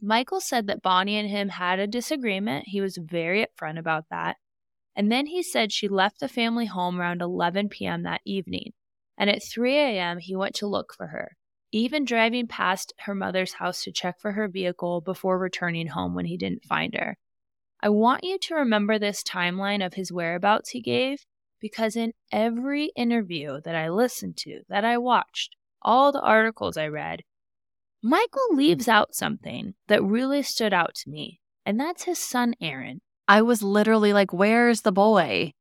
[0.00, 2.66] Michael said that Bonnie and him had a disagreement.
[2.68, 4.36] He was very upfront about that.
[4.94, 8.04] And then he said she left the family home around 11 p.m.
[8.04, 8.70] that evening.
[9.16, 11.32] And at 3 a.m., he went to look for her
[11.72, 16.24] even driving past her mother's house to check for her vehicle before returning home when
[16.24, 17.16] he didn't find her.
[17.80, 21.24] I want you to remember this timeline of his whereabouts he gave
[21.60, 26.86] because in every interview that I listened to, that I watched, all the articles I
[26.86, 27.22] read,
[28.02, 33.00] Michael leaves out something that really stood out to me, and that's his son Aaron.
[33.26, 35.52] I was literally like, Where's the boy?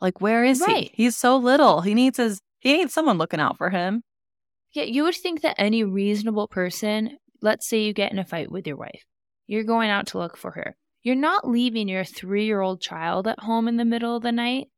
[0.00, 0.90] Like, where is right.
[0.94, 1.04] he?
[1.04, 1.82] He's so little.
[1.82, 4.02] He needs his he needs someone looking out for him.
[4.72, 8.50] Yeah, you would think that any reasonable person, let's say you get in a fight
[8.50, 9.04] with your wife,
[9.46, 10.76] you're going out to look for her.
[11.02, 14.32] You're not leaving your three year old child at home in the middle of the
[14.32, 14.68] night.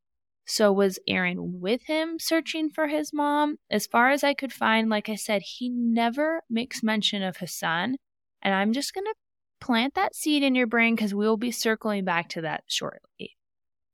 [0.47, 3.57] So, was Aaron with him searching for his mom?
[3.71, 7.57] As far as I could find, like I said, he never makes mention of his
[7.57, 7.97] son.
[8.43, 9.15] And I'm just going to
[9.61, 13.37] plant that seed in your brain because we'll be circling back to that shortly.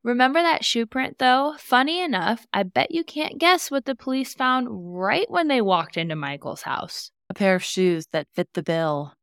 [0.02, 1.54] Remember that shoe print, though?
[1.58, 5.96] Funny enough, I bet you can't guess what the police found right when they walked
[5.96, 9.14] into Michael's house a pair of shoes that fit the bill.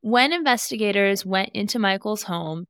[0.00, 2.66] When investigators went into Michael's home,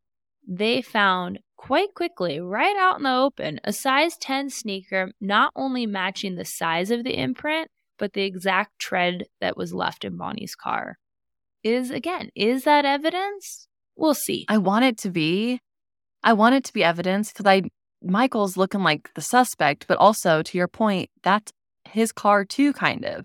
[0.49, 5.87] they found quite quickly, right out in the open, a size 10 sneaker not only
[5.87, 10.55] matching the size of the imprint, but the exact tread that was left in Bonnie's
[10.55, 10.99] car.
[11.63, 13.69] Is again, is that evidence?
[13.97, 14.47] We'll see.
[14.49, 15.61] I want it to be.
[16.27, 17.63] I want it to be evidence because I
[18.03, 21.53] Michael's looking like the suspect, but also to your point, that's
[21.85, 23.25] his car too, kind of.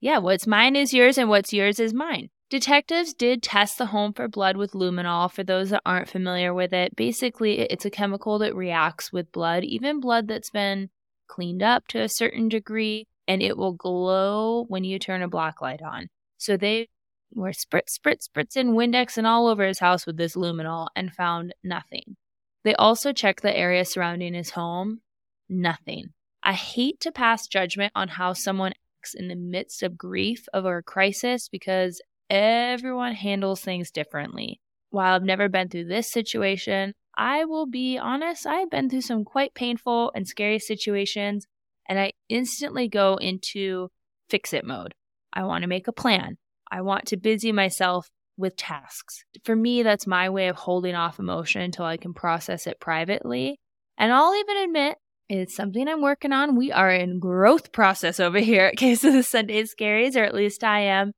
[0.00, 2.30] Yeah, what's mine is yours and what's yours is mine.
[2.50, 5.30] Detectives did test the home for blood with luminol.
[5.30, 9.64] For those that aren't familiar with it, basically it's a chemical that reacts with blood,
[9.64, 10.90] even blood that's been
[11.26, 15.60] cleaned up to a certain degree, and it will glow when you turn a black
[15.60, 16.06] light on.
[16.38, 16.88] So they
[17.34, 21.54] were spritz, spritz, spritzing Windex and all over his house with this luminol and found
[21.62, 22.16] nothing.
[22.64, 25.00] They also checked the area surrounding his home.
[25.48, 26.10] Nothing.
[26.42, 30.64] I hate to pass judgment on how someone acts in the midst of grief of
[30.64, 34.60] a crisis because everyone handles things differently.
[34.90, 39.24] While I've never been through this situation, I will be honest, I've been through some
[39.24, 41.46] quite painful and scary situations,
[41.88, 43.88] and I instantly go into
[44.28, 44.94] fix it mode.
[45.32, 46.38] I want to make a plan.
[46.70, 49.24] I want to busy myself with tasks.
[49.44, 53.58] For me, that's my way of holding off emotion until I can process it privately.
[53.96, 56.56] And I'll even admit it's something I'm working on.
[56.56, 60.34] We are in growth process over here at Case of the Sunday Scaries, or at
[60.34, 61.12] least I am.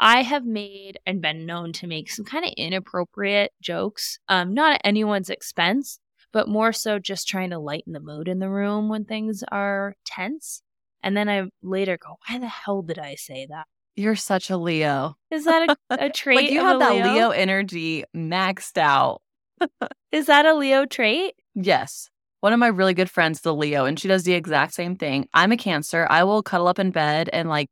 [0.00, 4.74] I have made and been known to make some kind of inappropriate jokes, um, not
[4.74, 6.00] at anyone's expense,
[6.32, 9.94] but more so just trying to lighten the mood in the room when things are
[10.04, 10.62] tense.
[11.02, 13.66] And then I later go, why the hell did I say that?
[13.96, 15.16] You're such a Leo.
[15.30, 15.76] Is that a,
[16.06, 16.36] a trait?
[16.36, 17.12] like you have that Leo?
[17.12, 19.22] Leo energy maxed out.
[20.12, 21.34] is that a Leo trait?
[21.54, 22.10] Yes.
[22.40, 25.28] One of my really good friends, the Leo, and she does the exact same thing.
[25.32, 26.06] I'm a Cancer.
[26.10, 27.68] I will cuddle up in bed and like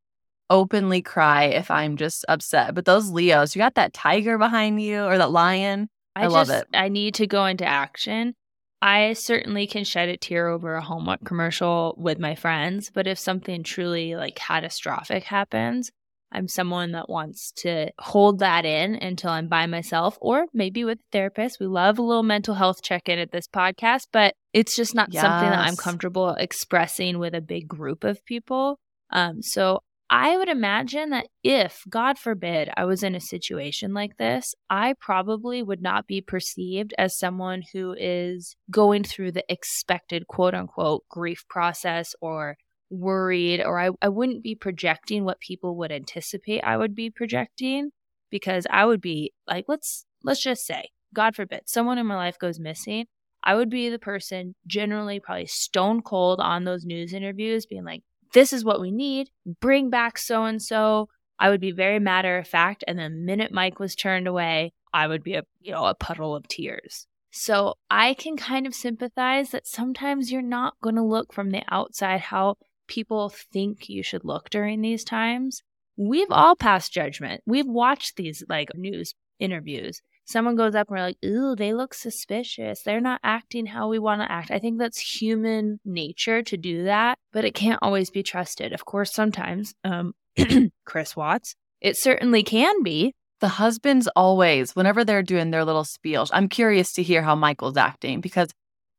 [0.49, 2.75] openly cry if I'm just upset.
[2.75, 5.89] But those Leos, you got that tiger behind you or that lion.
[6.15, 6.69] I, I love just, it.
[6.75, 8.35] I need to go into action.
[8.81, 13.19] I certainly can shed a tear over a Hallmark commercial with my friends, but if
[13.19, 15.93] something truly like catastrophic happens,
[16.33, 20.99] I'm someone that wants to hold that in until I'm by myself or maybe with
[20.99, 21.61] a therapist.
[21.61, 25.13] We love a little mental health check in at this podcast, but it's just not
[25.13, 25.23] yes.
[25.23, 28.79] something that I'm comfortable expressing with a big group of people.
[29.11, 29.81] Um, so
[30.15, 34.95] I would imagine that if, God forbid, I was in a situation like this, I
[35.01, 41.05] probably would not be perceived as someone who is going through the expected quote unquote
[41.09, 42.59] grief process or
[42.93, 47.91] worried, or I, I wouldn't be projecting what people would anticipate I would be projecting
[48.31, 52.39] because I would be like, let's let's just say, God forbid, someone in my life
[52.39, 53.07] goes missing.
[53.45, 58.03] I would be the person generally probably stone cold on those news interviews, being like,
[58.35, 59.31] this is what we need.
[59.61, 61.09] Bring back so and so.
[61.39, 62.85] I would be very matter of fact.
[62.87, 66.37] And the minute Mike was turned away, I would be a you know a puddle
[66.37, 67.07] of tears.
[67.31, 71.63] So I can kind of sympathize that sometimes you're not going to look from the
[71.71, 72.57] outside how
[72.93, 75.63] people think you should look during these times.
[75.97, 77.43] We've all passed judgment.
[77.47, 81.95] We've watched these like news interviews someone goes up and we're like, ooh, they look
[81.95, 82.83] suspicious.
[82.83, 84.51] They're not acting how we want to act.
[84.51, 88.73] I think that's human nature to do that, but it can't always be trusted.
[88.73, 90.15] Of course, sometimes, um,
[90.85, 93.15] Chris Watts, it certainly can be.
[93.41, 97.77] The husbands always, whenever they're doing their little spiel, I'm curious to hear how Michael's
[97.77, 98.51] acting because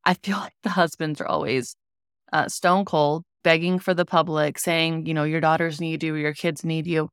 [0.04, 1.76] I feel like the husbands are always
[2.32, 6.34] uh, stone cold, begging for the public, saying, you know, your daughters need you, your
[6.34, 7.10] kids need you.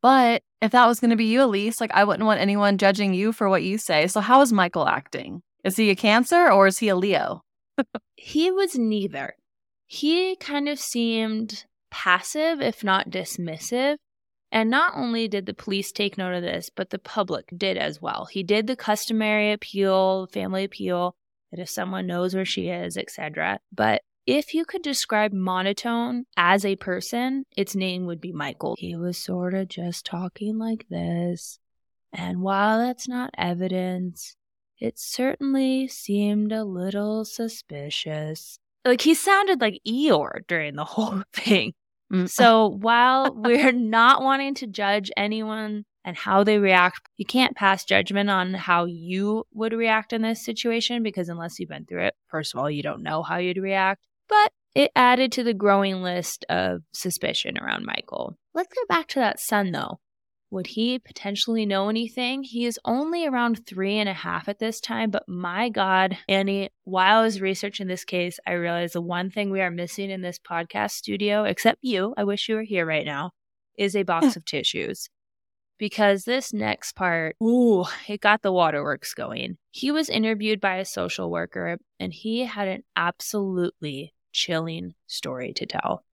[0.00, 3.14] But if that was going to be you, Elyse, like I wouldn't want anyone judging
[3.14, 4.06] you for what you say.
[4.08, 5.42] So how is Michael acting?
[5.64, 7.42] Is he a Cancer or is he a Leo?
[8.16, 9.34] he was neither.
[9.86, 13.96] He kind of seemed passive, if not dismissive.
[14.50, 18.02] And not only did the police take note of this, but the public did as
[18.02, 18.26] well.
[18.26, 21.14] He did the customary appeal, family appeal,
[21.50, 23.60] that if someone knows where she is, etc.
[23.72, 28.76] But if you could describe monotone as a person, its name would be Michael.
[28.78, 31.58] He was sort of just talking like this.
[32.12, 34.36] And while that's not evidence,
[34.78, 38.58] it certainly seemed a little suspicious.
[38.84, 41.72] Like he sounded like Eeyore during the whole thing.
[42.12, 42.28] Mm.
[42.28, 47.84] So while we're not wanting to judge anyone and how they react, you can't pass
[47.84, 52.14] judgment on how you would react in this situation because unless you've been through it,
[52.28, 56.02] first of all, you don't know how you'd react but it added to the growing
[56.02, 58.38] list of suspicion around Michael.
[58.54, 60.00] Let's get back to that son, though.
[60.50, 62.42] Would he potentially know anything?
[62.42, 66.70] He is only around three and a half at this time, but my God, Annie,
[66.84, 70.22] while I was researching this case, I realized the one thing we are missing in
[70.22, 73.30] this podcast studio, except you, I wish you were here right now,
[73.78, 75.08] is a box of tissues.
[75.78, 79.56] Because this next part, ooh, it got the waterworks going.
[79.70, 85.66] He was interviewed by a social worker and he had an absolutely chilling story to
[85.66, 86.04] tell.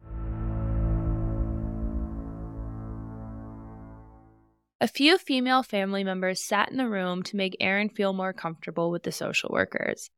[4.81, 8.91] A few female family members sat in the room to make Aaron feel more comfortable
[8.91, 10.09] with the social workers.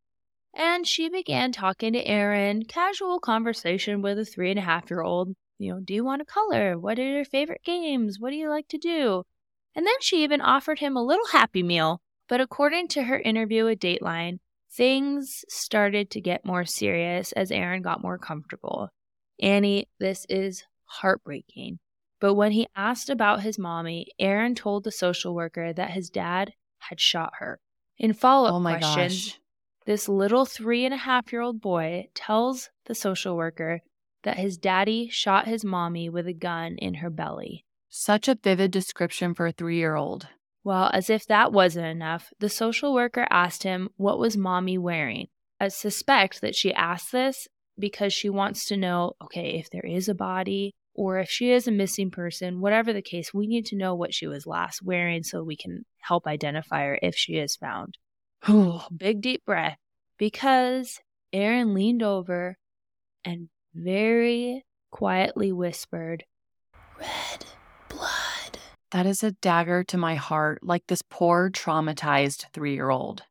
[0.53, 5.01] And she began talking to Aaron, casual conversation with a three and a half year
[5.01, 5.33] old.
[5.57, 6.77] You know, do you want to color?
[6.77, 8.19] What are your favorite games?
[8.19, 9.23] What do you like to do?
[9.75, 12.01] And then she even offered him a little happy meal.
[12.27, 14.39] But according to her interview with Dateline,
[14.73, 18.89] Things started to get more serious as Aaron got more comfortable.
[19.41, 21.79] Annie, this is heartbreaking.
[22.21, 26.53] But when he asked about his mommy, Aaron told the social worker that his dad
[26.79, 27.59] had shot her.
[27.97, 29.39] In follow up oh questions, gosh.
[29.85, 33.81] this little three and a half year old boy tells the social worker
[34.23, 37.65] that his daddy shot his mommy with a gun in her belly.
[37.89, 40.27] Such a vivid description for a three year old.
[40.63, 45.27] Well, as if that wasn't enough, the social worker asked him what was mommy wearing.
[45.59, 47.47] I suspect that she asked this
[47.79, 51.67] because she wants to know okay, if there is a body or if she is
[51.67, 55.23] a missing person, whatever the case, we need to know what she was last wearing
[55.23, 57.97] so we can help identify her if she is found.
[58.95, 59.77] Big deep breath
[60.17, 60.99] because
[61.33, 62.57] Aaron leaned over
[63.23, 66.25] and very quietly whispered,
[66.99, 67.45] Red.
[68.91, 73.23] That is a dagger to my heart, like this poor traumatized three year old.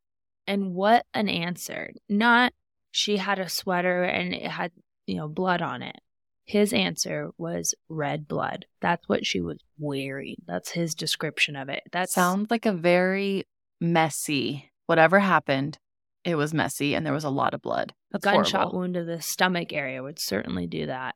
[0.47, 1.91] And what an answer.
[2.09, 2.53] Not
[2.91, 4.71] she had a sweater and it had,
[5.05, 5.97] you know, blood on it.
[6.45, 8.65] His answer was red blood.
[8.81, 10.35] That's what she was wearing.
[10.47, 11.83] That's his description of it.
[11.91, 13.45] That sounds like a very
[13.79, 15.77] messy, whatever happened,
[16.23, 17.93] it was messy and there was a lot of blood.
[18.11, 18.79] That's a gunshot horrible.
[18.79, 21.15] wound to the stomach area would certainly do that.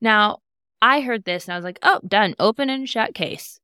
[0.00, 0.38] Now,
[0.82, 2.34] I heard this and I was like, oh, done.
[2.38, 3.58] Open and shut case.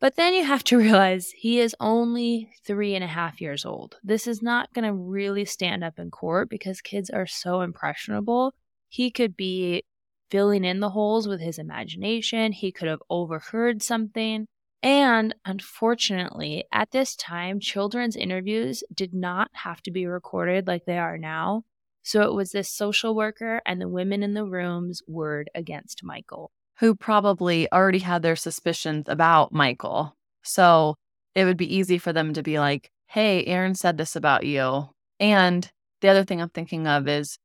[0.00, 3.96] But then you have to realize he is only three and a half years old.
[4.02, 8.52] This is not going to really stand up in court because kids are so impressionable.
[8.88, 9.84] He could be
[10.30, 14.46] filling in the holes with his imagination, he could have overheard something.
[14.82, 20.98] And unfortunately, at this time, children's interviews did not have to be recorded like they
[20.98, 21.62] are now.
[22.02, 26.50] So it was this social worker and the women in the room's word against Michael
[26.80, 30.16] who probably already had their suspicions about Michael.
[30.42, 30.96] So
[31.34, 34.88] it would be easy for them to be like, hey, Aaron said this about you.
[35.20, 35.70] And
[36.00, 37.38] the other thing I'm thinking of is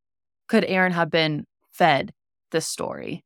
[0.47, 2.11] could Aaron have been fed
[2.51, 3.23] this story?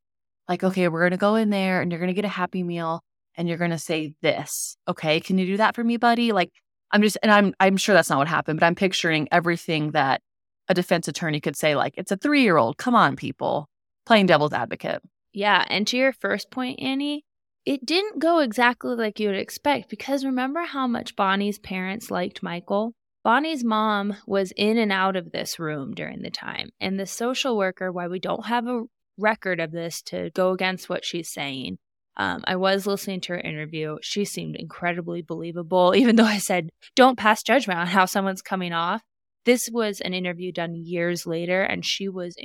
[0.50, 2.64] Like, okay, we're going to go in there and you're going to get a happy
[2.64, 3.02] meal
[3.36, 4.76] and you're going to say this.
[4.88, 6.34] Okay, can you do that for me, buddy?
[6.34, 6.52] Like,
[6.92, 10.22] I'm just, and I'm, I'm sure that's not what happened, but I'm picturing everything that
[10.68, 12.78] a defense attorney could say, like, it's a three year old.
[12.78, 13.68] Come on, people,
[14.06, 15.02] playing devil's advocate.
[15.34, 15.66] Yeah.
[15.68, 17.26] And to your first point, Annie,
[17.66, 22.44] it didn't go exactly like you would expect because remember how much Bonnie's parents liked
[22.44, 22.94] Michael?
[23.24, 26.70] Bonnie's mom was in and out of this room during the time.
[26.82, 28.84] And the social worker, why we don't have a
[29.18, 31.78] record of this to go against what she's saying,
[32.18, 33.98] um, I was listening to her interview.
[34.02, 38.74] She seemed incredibly believable, even though I said, don't pass judgment on how someone's coming
[38.74, 39.02] off.
[39.46, 42.36] This was an interview done years later, and she was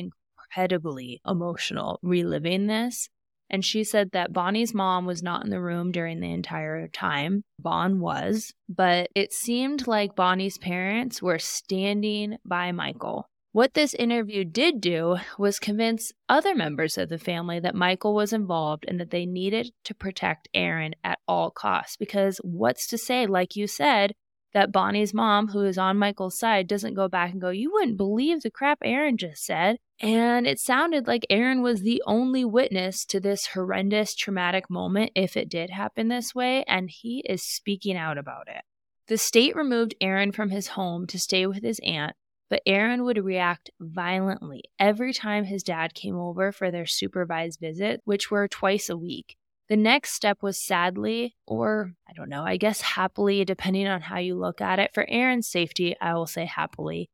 [0.50, 3.08] incredibly emotional reliving this.
[3.50, 7.44] And she said that Bonnie's mom was not in the room during the entire time.
[7.58, 13.26] Bon was, but it seemed like Bonnie's parents were standing by Michael.
[13.52, 18.34] What this interview did do was convince other members of the family that Michael was
[18.34, 21.96] involved and that they needed to protect Aaron at all costs.
[21.96, 24.12] Because what's to say, like you said,
[24.58, 27.96] that Bonnie's mom, who is on Michael's side, doesn't go back and go, You wouldn't
[27.96, 29.76] believe the crap Aaron just said.
[30.00, 35.36] And it sounded like Aaron was the only witness to this horrendous traumatic moment if
[35.36, 38.62] it did happen this way, and he is speaking out about it.
[39.06, 42.16] The state removed Aaron from his home to stay with his aunt,
[42.50, 48.00] but Aaron would react violently every time his dad came over for their supervised visit,
[48.04, 49.37] which were twice a week.
[49.68, 54.18] The next step was sadly, or I don't know, I guess happily, depending on how
[54.18, 54.92] you look at it.
[54.94, 57.10] For Aaron's safety, I will say happily.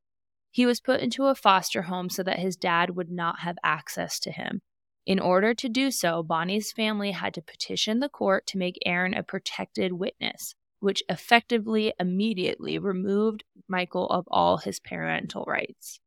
[0.53, 4.21] He was put into a foster home so that his dad would not have access
[4.21, 4.61] to him.
[5.05, 9.15] In order to do so, Bonnie's family had to petition the court to make Aaron
[9.15, 15.99] a protected witness, which effectively immediately removed Michael of all his parental rights.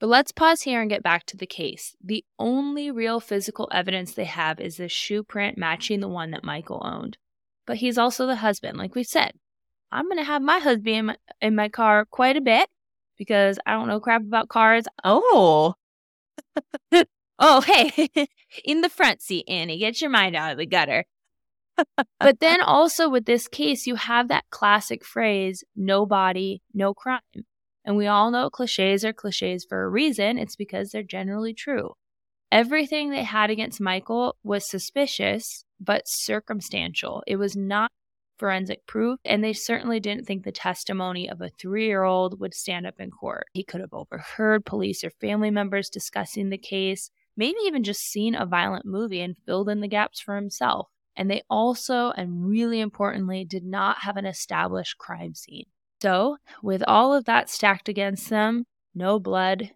[0.00, 1.96] But let's pause here and get back to the case.
[2.02, 6.44] The only real physical evidence they have is the shoe print matching the one that
[6.44, 7.18] Michael owned.
[7.66, 9.32] But he's also the husband, like we said.
[9.90, 12.68] I'm going to have my husband in my, in my car quite a bit
[13.16, 14.84] because I don't know crap about cars.
[15.02, 15.74] Oh.
[17.38, 18.08] oh, hey,
[18.64, 21.04] in the front seat, Annie, get your mind out of the gutter.
[22.20, 27.20] but then also with this case, you have that classic phrase no body, no crime.
[27.88, 30.36] And we all know cliches are cliches for a reason.
[30.36, 31.94] It's because they're generally true.
[32.52, 37.22] Everything they had against Michael was suspicious, but circumstantial.
[37.26, 37.90] It was not
[38.38, 42.52] forensic proof, and they certainly didn't think the testimony of a three year old would
[42.52, 43.46] stand up in court.
[43.54, 48.34] He could have overheard police or family members discussing the case, maybe even just seen
[48.34, 50.88] a violent movie and filled in the gaps for himself.
[51.16, 55.64] And they also, and really importantly, did not have an established crime scene.
[56.00, 59.70] So, with all of that stacked against them, no blood,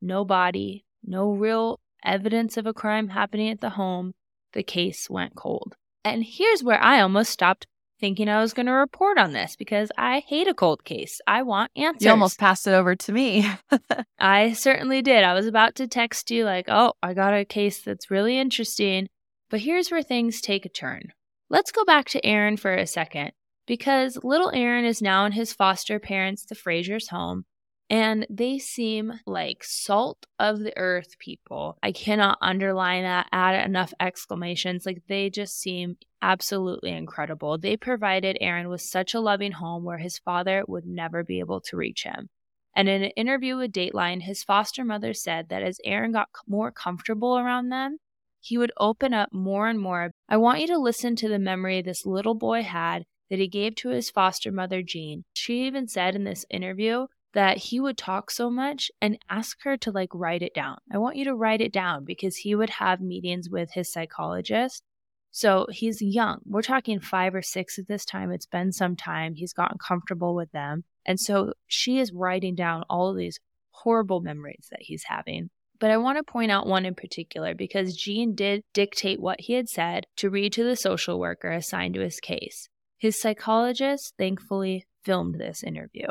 [0.00, 4.14] no body, no real evidence of a crime happening at the home,
[4.52, 5.74] the case went cold.
[6.04, 7.66] And here's where I almost stopped
[8.00, 11.20] thinking I was going to report on this because I hate a cold case.
[11.26, 12.04] I want answers.
[12.04, 13.48] You almost passed it over to me.
[14.18, 15.24] I certainly did.
[15.24, 19.08] I was about to text you, like, oh, I got a case that's really interesting.
[19.50, 21.12] But here's where things take a turn.
[21.50, 23.32] Let's go back to Aaron for a second
[23.68, 27.44] because little Aaron is now in his foster parents, the Frasers' home,
[27.90, 31.78] and they seem like salt of the earth people.
[31.82, 34.84] I cannot underline that, add enough exclamations.
[34.84, 37.58] Like they just seem absolutely incredible.
[37.58, 41.60] They provided Aaron with such a loving home where his father would never be able
[41.62, 42.30] to reach him.
[42.74, 46.70] And in an interview with Dateline, his foster mother said that as Aaron got more
[46.70, 47.98] comfortable around them,
[48.40, 50.12] he would open up more and more.
[50.28, 53.74] I want you to listen to the memory this little boy had that he gave
[53.76, 55.24] to his foster mother, Jean.
[55.34, 59.76] She even said in this interview that he would talk so much and ask her
[59.76, 60.78] to like write it down.
[60.92, 64.82] I want you to write it down because he would have meetings with his psychologist.
[65.30, 66.40] So he's young.
[66.46, 68.32] We're talking five or six at this time.
[68.32, 69.34] It's been some time.
[69.34, 70.84] He's gotten comfortable with them.
[71.04, 73.38] And so she is writing down all of these
[73.70, 75.50] horrible memories that he's having.
[75.78, 79.52] But I want to point out one in particular because Jean did dictate what he
[79.52, 82.68] had said to read to the social worker assigned to his case.
[82.98, 86.08] His psychologist thankfully filmed this interview.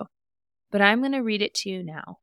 [0.71, 2.19] But I'm going to read it to you now.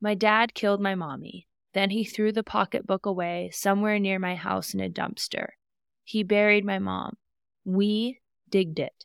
[0.00, 1.46] My dad killed my mommy.
[1.72, 5.46] Then he threw the pocketbook away somewhere near my house in a dumpster.
[6.02, 7.16] He buried my mom.
[7.64, 9.04] We digged it.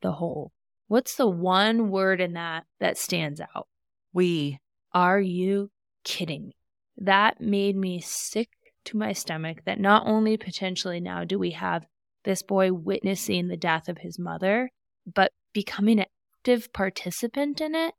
[0.00, 0.52] The hole.
[0.88, 3.68] What's the one word in that that stands out?
[4.12, 4.58] We.
[4.92, 5.70] Are you
[6.02, 6.56] kidding me?
[6.96, 8.48] That made me sick
[8.86, 11.86] to my stomach that not only potentially now do we have
[12.24, 14.70] this boy witnessing the death of his mother,
[15.12, 16.06] but becoming an
[16.38, 17.94] active participant in it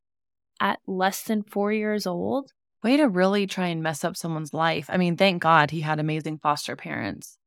[0.59, 2.51] at less than four years old.
[2.83, 4.87] Way to really try and mess up someone's life.
[4.89, 7.37] I mean, thank God he had amazing foster parents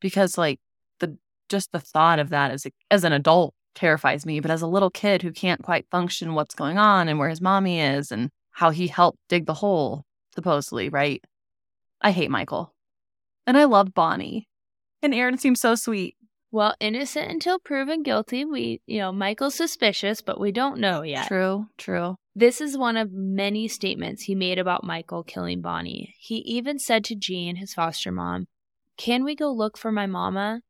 [0.00, 0.58] because, like,
[0.98, 1.16] the
[1.48, 4.40] just the thought of that as, a, as an adult terrifies me.
[4.40, 7.40] But as a little kid who can't quite function what's going on and where his
[7.40, 10.04] mommy is and how he helped dig the hole,
[10.34, 11.22] supposedly, right?
[12.00, 12.74] I hate Michael.
[13.46, 14.48] And I love Bonnie.
[15.04, 16.16] And Aaron seems so sweet.
[16.50, 18.46] Well, innocent until proven guilty.
[18.46, 21.28] We, you know, Michael's suspicious, but we don't know yet.
[21.28, 22.16] True, true.
[22.34, 26.14] This is one of many statements he made about Michael killing Bonnie.
[26.18, 28.46] He even said to Jean, his foster mom,
[28.96, 30.62] Can we go look for my mama?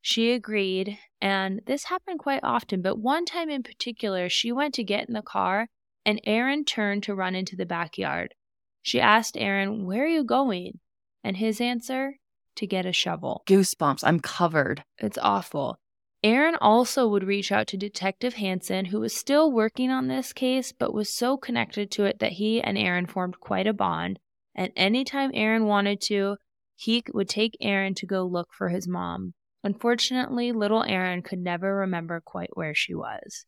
[0.00, 4.84] She agreed, and this happened quite often, but one time in particular, she went to
[4.84, 5.66] get in the car,
[6.06, 8.34] and Aaron turned to run into the backyard.
[8.82, 10.78] She asked Aaron, Where are you going?
[11.24, 12.14] And his answer,
[12.56, 13.42] To get a shovel.
[13.46, 14.02] Goosebumps.
[14.04, 14.84] I'm covered.
[14.98, 15.78] It's awful.
[16.22, 20.70] Aaron also would reach out to Detective Hanson, who was still working on this case,
[20.70, 24.18] but was so connected to it that he and Aaron formed quite a bond.
[24.54, 26.36] And anytime Aaron wanted to,
[26.76, 29.32] he would take Aaron to go look for his mom.
[29.64, 33.46] Unfortunately, little Aaron could never remember quite where she was.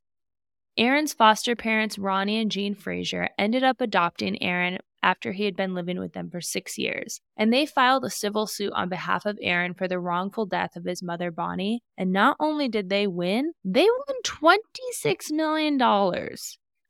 [0.78, 5.74] Aaron's foster parents, Ronnie and Jean Frazier, ended up adopting Aaron after he had been
[5.74, 9.38] living with them for six years, and they filed a civil suit on behalf of
[9.42, 11.82] Aaron for the wrongful death of his mother, Bonnie.
[11.98, 15.78] And not only did they win, they won $26 million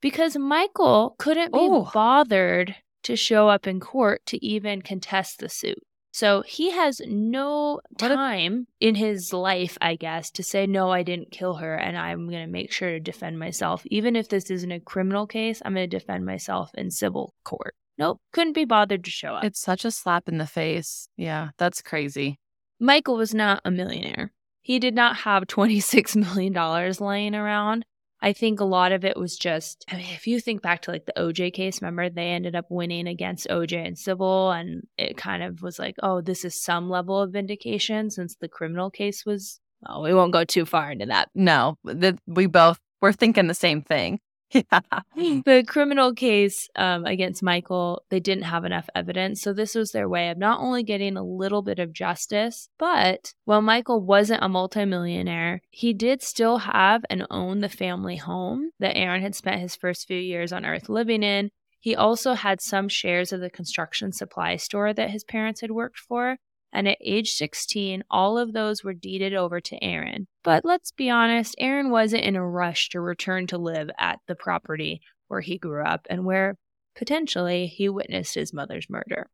[0.00, 1.90] because Michael couldn't be Oh.
[1.92, 5.78] bothered to show up in court to even contest the suit.
[6.14, 10.90] So he has no What a- time in his life, I guess, to say, no,
[10.90, 13.82] I didn't kill her and I'm going to make sure to defend myself.
[13.86, 17.74] Even if this isn't a criminal case, I'm going to defend myself in civil court.
[18.02, 19.44] Nope, couldn't be bothered to show up.
[19.44, 21.08] It's such a slap in the face.
[21.16, 22.40] Yeah, that's crazy.
[22.80, 24.32] Michael was not a millionaire.
[24.60, 26.52] He did not have $26 million
[26.98, 27.84] laying around.
[28.20, 30.90] I think a lot of it was just, I mean, if you think back to
[30.90, 35.16] like the OJ case, remember they ended up winning against OJ in civil, and it
[35.16, 39.24] kind of was like, oh, this is some level of vindication since the criminal case
[39.24, 41.28] was, Oh, we won't go too far into that.
[41.36, 44.20] No, that we both we're thinking the same thing.
[44.52, 49.42] The criminal case um, against Michael, they didn't have enough evidence.
[49.42, 53.32] So, this was their way of not only getting a little bit of justice, but
[53.44, 58.96] while Michael wasn't a multimillionaire, he did still have and own the family home that
[58.96, 61.50] Aaron had spent his first few years on Earth living in.
[61.80, 65.98] He also had some shares of the construction supply store that his parents had worked
[65.98, 66.36] for.
[66.72, 70.26] And at age 16, all of those were deeded over to Aaron.
[70.42, 74.34] But let's be honest, Aaron wasn't in a rush to return to live at the
[74.34, 76.56] property where he grew up and where
[76.96, 79.28] potentially he witnessed his mother's murder.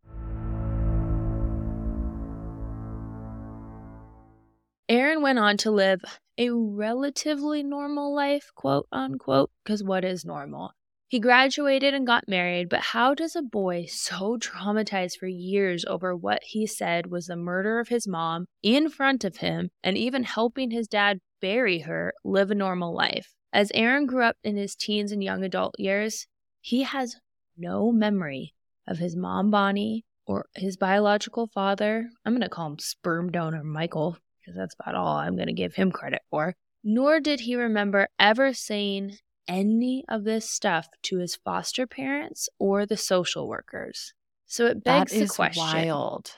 [4.88, 6.00] Aaron went on to live
[6.38, 10.72] a relatively normal life, quote unquote, because what is normal?
[11.10, 16.14] He graduated and got married, but how does a boy so traumatized for years over
[16.14, 20.24] what he said was the murder of his mom in front of him and even
[20.24, 23.32] helping his dad bury her live a normal life?
[23.54, 26.26] As Aaron grew up in his teens and young adult years,
[26.60, 27.16] he has
[27.56, 28.52] no memory
[28.86, 32.10] of his mom, Bonnie, or his biological father.
[32.26, 35.54] I'm going to call him sperm donor Michael because that's about all I'm going to
[35.54, 36.54] give him credit for.
[36.84, 39.16] Nor did he remember ever saying
[39.48, 44.12] any of this stuff to his foster parents or the social workers.
[44.46, 46.32] So it begs the question wild.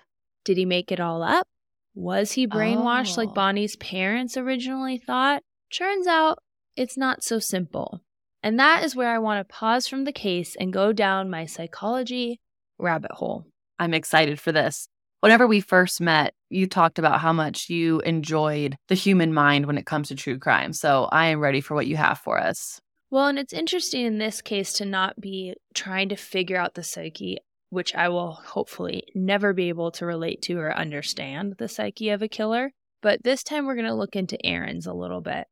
[0.44, 1.46] Did he make it all up?
[1.94, 3.20] Was he brainwashed Oh.
[3.22, 5.42] like Bonnie's parents originally thought?
[5.72, 6.38] Turns out
[6.76, 8.00] it's not so simple.
[8.42, 11.44] And that is where I want to pause from the case and go down my
[11.46, 12.40] psychology
[12.78, 13.44] rabbit hole.
[13.78, 14.88] I'm excited for this.
[15.20, 19.76] Whenever we first met, you talked about how much you enjoyed the human mind when
[19.76, 20.72] it comes to true crime.
[20.72, 22.80] So I am ready for what you have for us.
[23.10, 26.84] Well, and it's interesting in this case to not be trying to figure out the
[26.84, 27.38] psyche,
[27.68, 32.22] which I will hopefully never be able to relate to or understand the psyche of
[32.22, 32.70] a killer.
[33.02, 35.48] But this time we're going to look into Aaron's a little bit.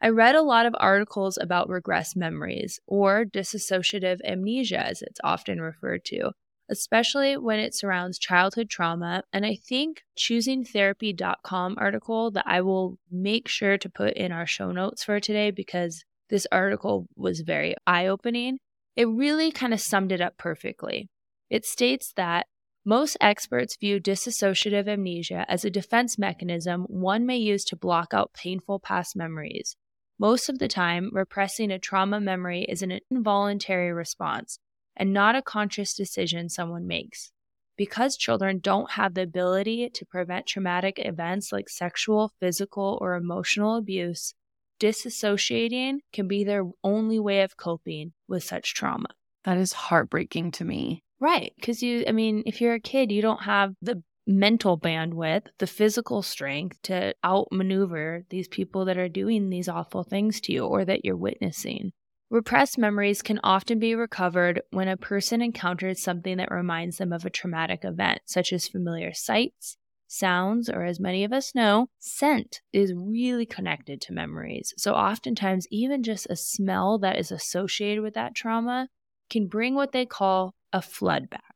[0.00, 5.60] I read a lot of articles about repressed memories, or dissociative amnesia as it's often
[5.60, 6.30] referred to,
[6.70, 9.24] especially when it surrounds childhood trauma.
[9.32, 14.70] And I think choosingtherapy.com article that I will make sure to put in our show
[14.70, 18.58] notes for today because this article was very eye opening.
[18.96, 21.08] It really kind of summed it up perfectly.
[21.50, 22.46] It states that
[22.84, 28.32] most experts view dissociative amnesia as a defense mechanism one may use to block out
[28.32, 29.76] painful past memories.
[30.18, 34.58] Most of the time, repressing a trauma memory is an involuntary response
[34.96, 37.32] and not a conscious decision someone makes.
[37.76, 43.76] Because children don't have the ability to prevent traumatic events like sexual, physical, or emotional
[43.76, 44.34] abuse,
[44.80, 49.08] disassociating can be their only way of coping with such trauma.
[49.44, 51.04] That is heartbreaking to me.
[51.20, 51.52] Right.
[51.56, 55.66] Because you, I mean, if you're a kid, you don't have the mental bandwidth, the
[55.66, 60.84] physical strength to outmaneuver these people that are doing these awful things to you or
[60.84, 61.92] that you're witnessing.
[62.30, 67.24] Repressed memories can often be recovered when a person encounters something that reminds them of
[67.24, 69.76] a traumatic event, such as familiar sights,
[70.10, 74.74] sounds, or as many of us know, scent is really connected to memories.
[74.76, 78.88] So, oftentimes, even just a smell that is associated with that trauma
[79.28, 81.54] can bring what they call a flood back.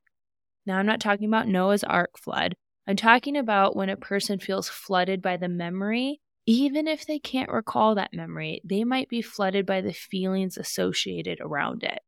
[0.67, 2.55] Now, I'm not talking about Noah's Ark flood.
[2.87, 7.51] I'm talking about when a person feels flooded by the memory even if they can't
[7.51, 12.01] recall that memory, they might be flooded by the feelings associated around it.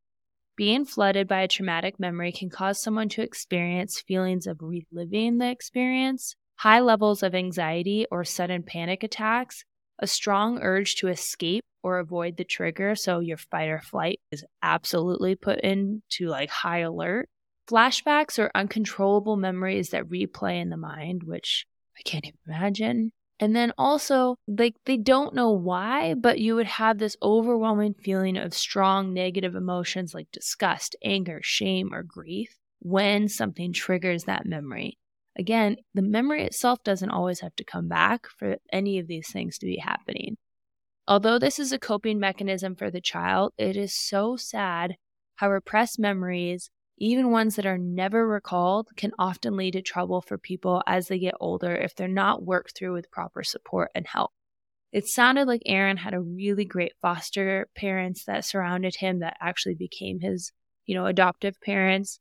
[0.57, 5.51] Being flooded by a traumatic memory can cause someone to experience feelings of reliving the
[5.51, 9.63] experience, high levels of anxiety or sudden panic attacks,
[9.99, 14.43] a strong urge to escape or avoid the trigger, so your fight or flight is
[14.63, 17.29] absolutely put into like high alert,
[17.69, 23.55] flashbacks or uncontrollable memories that replay in the mind, which I can't even imagine, and
[23.55, 28.53] then also, like, they don't know why, but you would have this overwhelming feeling of
[28.53, 34.97] strong negative emotions like disgust, anger, shame, or grief when something triggers that memory.
[35.37, 39.59] Again, the memory itself doesn't always have to come back for any of these things
[39.59, 40.37] to be happening.
[41.07, 44.95] Although this is a coping mechanism for the child, it is so sad
[45.35, 50.37] how repressed memories even ones that are never recalled, can often lead to trouble for
[50.37, 54.31] people as they get older if they're not worked through with proper support and help.
[54.91, 59.75] It sounded like Aaron had a really great foster parents that surrounded him that actually
[59.75, 60.51] became his,
[60.85, 62.19] you know, adoptive parents.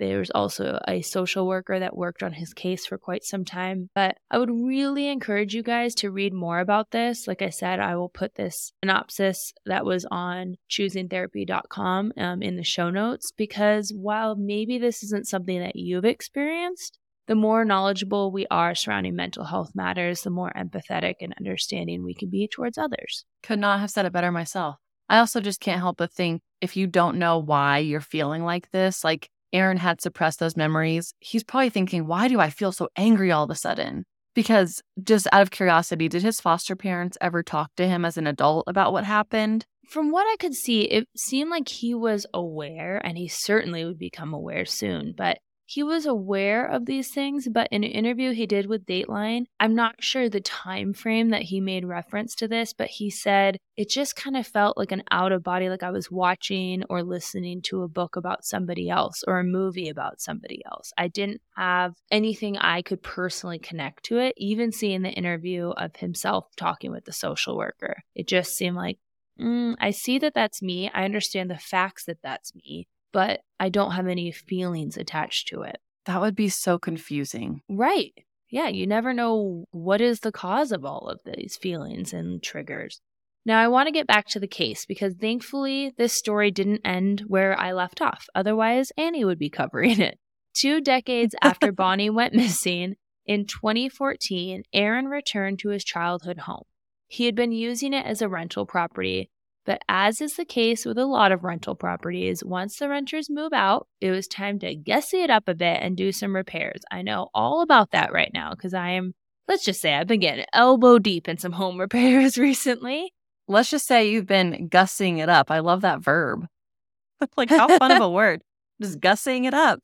[0.00, 3.90] There was also a social worker that worked on his case for quite some time.
[3.94, 7.28] But I would really encourage you guys to read more about this.
[7.28, 12.64] Like I said, I will put this synopsis that was on choosingtherapy.com um, in the
[12.64, 18.46] show notes because while maybe this isn't something that you've experienced, the more knowledgeable we
[18.50, 23.26] are surrounding mental health matters, the more empathetic and understanding we can be towards others.
[23.42, 24.76] Could not have said it better myself.
[25.10, 28.70] I also just can't help but think if you don't know why you're feeling like
[28.70, 32.88] this, like Aaron had suppressed those memories, he's probably thinking, why do I feel so
[32.96, 34.04] angry all of a sudden?
[34.34, 38.26] Because just out of curiosity, did his foster parents ever talk to him as an
[38.26, 39.66] adult about what happened?
[39.88, 43.98] From what I could see, it seemed like he was aware, and he certainly would
[43.98, 45.14] become aware soon.
[45.16, 45.38] But
[45.70, 49.76] he was aware of these things, but in an interview he did with Dateline, I'm
[49.76, 53.88] not sure the time frame that he made reference to this, but he said it
[53.88, 57.62] just kind of felt like an out of body, like I was watching or listening
[57.66, 60.92] to a book about somebody else or a movie about somebody else.
[60.98, 65.94] I didn't have anything I could personally connect to it, even seeing the interview of
[65.94, 68.02] himself talking with the social worker.
[68.16, 68.98] It just seemed like,
[69.40, 70.90] mm, I see that that's me.
[70.92, 75.62] I understand the facts that that's me but I don't have any feelings attached to
[75.62, 75.78] it.
[76.06, 77.62] That would be so confusing.
[77.68, 78.12] Right.
[78.48, 83.00] Yeah, you never know what is the cause of all of these feelings and triggers.
[83.46, 87.24] Now, I want to get back to the case because thankfully this story didn't end
[87.26, 88.26] where I left off.
[88.34, 90.18] Otherwise, Annie would be covering it.
[90.52, 92.96] Two decades after Bonnie went missing,
[93.26, 96.64] in 2014, Aaron returned to his childhood home.
[97.06, 99.30] He had been using it as a rental property
[99.66, 103.52] but as is the case with a lot of rental properties, once the renters move
[103.52, 106.80] out, it was time to gussy it up a bit and do some repairs.
[106.90, 109.12] I know all about that right now because I am,
[109.48, 113.12] let's just say, I've been getting elbow deep in some home repairs recently.
[113.48, 115.50] Let's just say you've been gussing it up.
[115.50, 116.46] I love that verb.
[117.36, 118.42] like, how fun of a word.
[118.80, 119.80] Just gussing it up.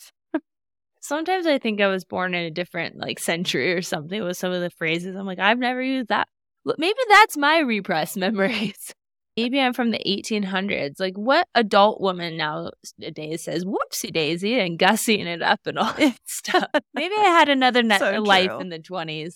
[1.03, 4.51] Sometimes I think I was born in a different like century or something with some
[4.51, 5.15] of the phrases.
[5.15, 6.27] I'm like, I've never used that.
[6.65, 8.93] Maybe that's my repressed memories.
[9.37, 10.99] Maybe I'm from the 1800s.
[10.99, 16.19] Like, what adult woman nowadays says whoopsie daisy and gussying it up and all that
[16.25, 16.69] stuff?
[16.95, 19.35] Maybe I had another ne- so life in the 20s.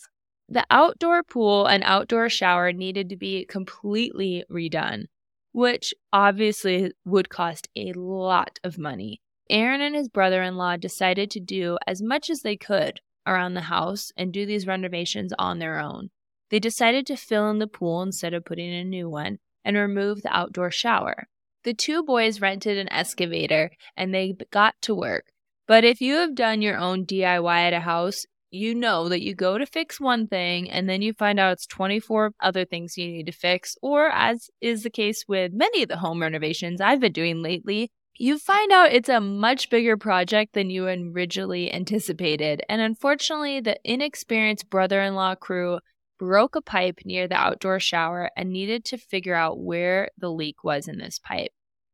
[0.49, 5.05] The outdoor pool and outdoor shower needed to be completely redone,
[5.53, 9.21] which obviously would cost a lot of money.
[9.51, 13.53] Aaron and his brother in law decided to do as much as they could around
[13.53, 16.11] the house and do these renovations on their own.
[16.51, 19.77] They decided to fill in the pool instead of putting in a new one and
[19.77, 21.29] remove the outdoor shower.
[21.65, 25.27] The two boys rented an excavator and they got to work.
[25.67, 29.35] But if you have done your own DIY at a house, you know that you
[29.35, 33.07] go to fix one thing and then you find out it's 24 other things you
[33.07, 33.77] need to fix.
[33.81, 37.91] Or, as is the case with many of the home renovations I've been doing lately,
[38.19, 42.63] you find out it's a much bigger project than you originally anticipated.
[42.69, 45.79] And unfortunately, the inexperienced brother in law crew
[46.21, 50.63] broke a pipe near the outdoor shower and needed to figure out where the leak
[50.63, 51.51] was in this pipe.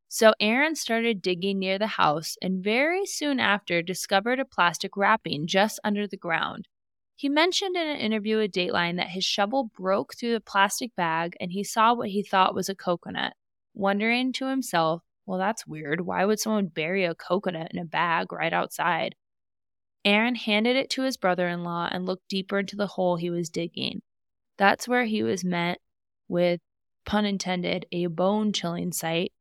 [0.09, 5.47] So Aaron started digging near the house and very soon after discovered a plastic wrapping
[5.47, 6.67] just under the ground.
[7.15, 11.37] He mentioned in an interview with Dateline that his shovel broke through the plastic bag
[11.39, 13.31] and he saw what he thought was a coconut.
[13.73, 16.01] Wondering to himself, well, that's weird.
[16.01, 19.15] Why would someone bury a coconut in a bag right outside?
[20.03, 23.29] Aaron handed it to his brother in law and looked deeper into the hole he
[23.29, 24.01] was digging.
[24.57, 25.79] That's where he was met
[26.27, 26.59] with,
[27.05, 29.31] pun intended, a bone chilling sight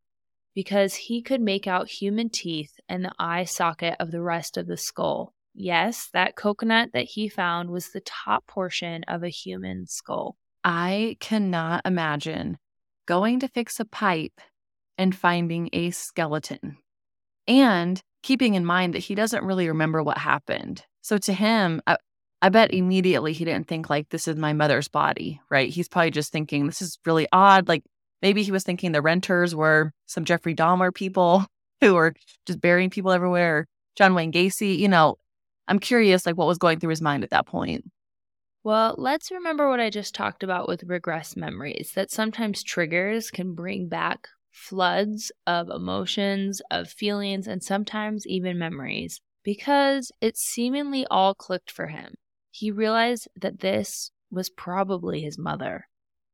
[0.54, 4.66] because he could make out human teeth and the eye socket of the rest of
[4.66, 5.34] the skull.
[5.54, 10.36] Yes, that coconut that he found was the top portion of a human skull.
[10.64, 12.58] I cannot imagine
[13.06, 14.40] going to fix a pipe
[14.98, 16.78] and finding a skeleton
[17.46, 20.84] and keeping in mind that he doesn't really remember what happened.
[21.02, 21.96] So to him, uh,
[22.46, 25.68] I, bet immediately he didn't think like this is my mother's body, right?
[25.68, 27.66] He's probably just thinking this is really odd.
[27.66, 27.82] Like
[28.22, 31.44] maybe he was thinking the renters were some Jeffrey Dahmer people
[31.80, 32.14] who were
[32.46, 33.66] just burying people everywhere.
[33.96, 35.16] John Wayne Gacy, you know,
[35.66, 37.84] I'm curious like what was going through his mind at that point.
[38.62, 43.54] Well, let's remember what I just talked about with repressed memories that sometimes triggers can
[43.54, 51.34] bring back floods of emotions, of feelings, and sometimes even memories because it seemingly all
[51.34, 52.14] clicked for him
[52.56, 55.88] he realized that this was probably his mother.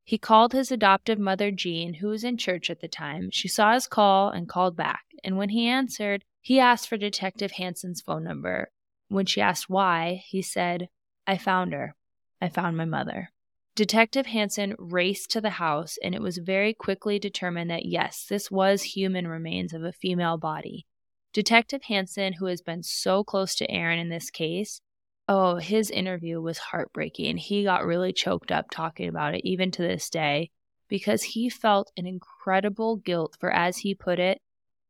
[0.05, 3.29] He called his adoptive mother, Jean, who was in church at the time.
[3.31, 7.51] She saw his call and called back, and when he answered, he asked for Detective
[7.51, 8.71] Hansen's phone number.
[9.09, 10.87] When she asked why, he said,
[11.27, 11.95] I found her.
[12.41, 13.31] I found my mother.
[13.75, 18.49] Detective Hansen raced to the house, and it was very quickly determined that yes, this
[18.51, 20.85] was human remains of a female body.
[21.33, 24.79] Detective Hansen, who has been so close to Aaron in this case,
[25.27, 27.37] Oh, his interview was heartbreaking.
[27.37, 30.51] He got really choked up talking about it, even to this day,
[30.89, 34.41] because he felt an incredible guilt for, as he put it,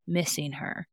[0.08, 0.88] missing her.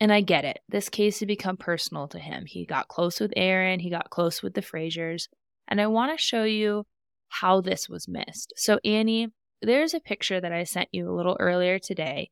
[0.00, 0.60] And I get it.
[0.66, 2.46] This case had become personal to him.
[2.46, 5.28] He got close with Aaron, he got close with the Frasers,
[5.68, 6.86] and I want to show you
[7.28, 8.54] how this was missed.
[8.56, 9.28] So, Annie,
[9.60, 12.30] there's a picture that I sent you a little earlier today,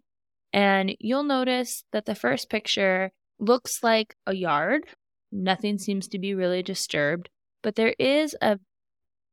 [0.54, 4.84] and you'll notice that the first picture looks like a yard
[5.30, 7.28] Nothing seems to be really disturbed,
[7.62, 8.58] but there is a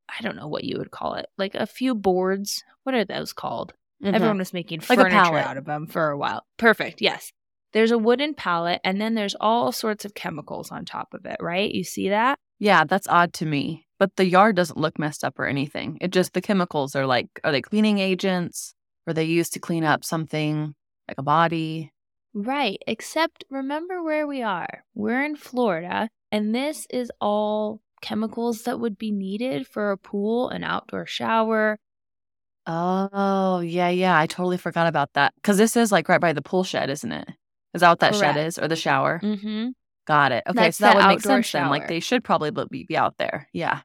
[0.08, 2.64] I don't know what you would call it, like a few boards.
[2.84, 3.74] What are those called?
[4.04, 4.16] Mm-hmm.
[4.16, 6.46] Everyone was making like furniture out of them for a while.
[6.58, 7.02] Perfect.
[7.02, 7.32] Yes.
[7.74, 11.38] There's a wooden pallet, and then there's all sorts of chemicals on top of it,
[11.42, 11.70] right?
[11.70, 12.40] You see that?
[12.60, 13.86] Yeah, that's odd to me.
[14.00, 15.98] But the yard doesn't look messed up or anything.
[16.00, 18.74] It just, the chemicals are like, are they cleaning agents?
[19.08, 20.74] Or they used to clean up something
[21.08, 21.92] like a body?
[22.38, 24.84] Right, except remember where we are.
[24.94, 30.50] We're in Florida, and this is all chemicals that would be needed for a pool,
[30.50, 31.80] an outdoor shower.
[32.68, 34.20] Oh, yeah, yeah.
[34.20, 35.34] I totally forgot about that.
[35.36, 37.30] Because this is like right by the pool shed, isn't it?
[37.74, 38.36] Is that what that Correct.
[38.36, 38.58] shed is?
[38.60, 39.22] Or the shower?
[39.24, 39.70] Mm-hmm.
[40.06, 40.44] Got it.
[40.48, 41.64] Okay, That's so that would make sense shower.
[41.64, 41.72] then.
[41.72, 43.48] Like they should probably be, be out there.
[43.54, 43.82] Yeah.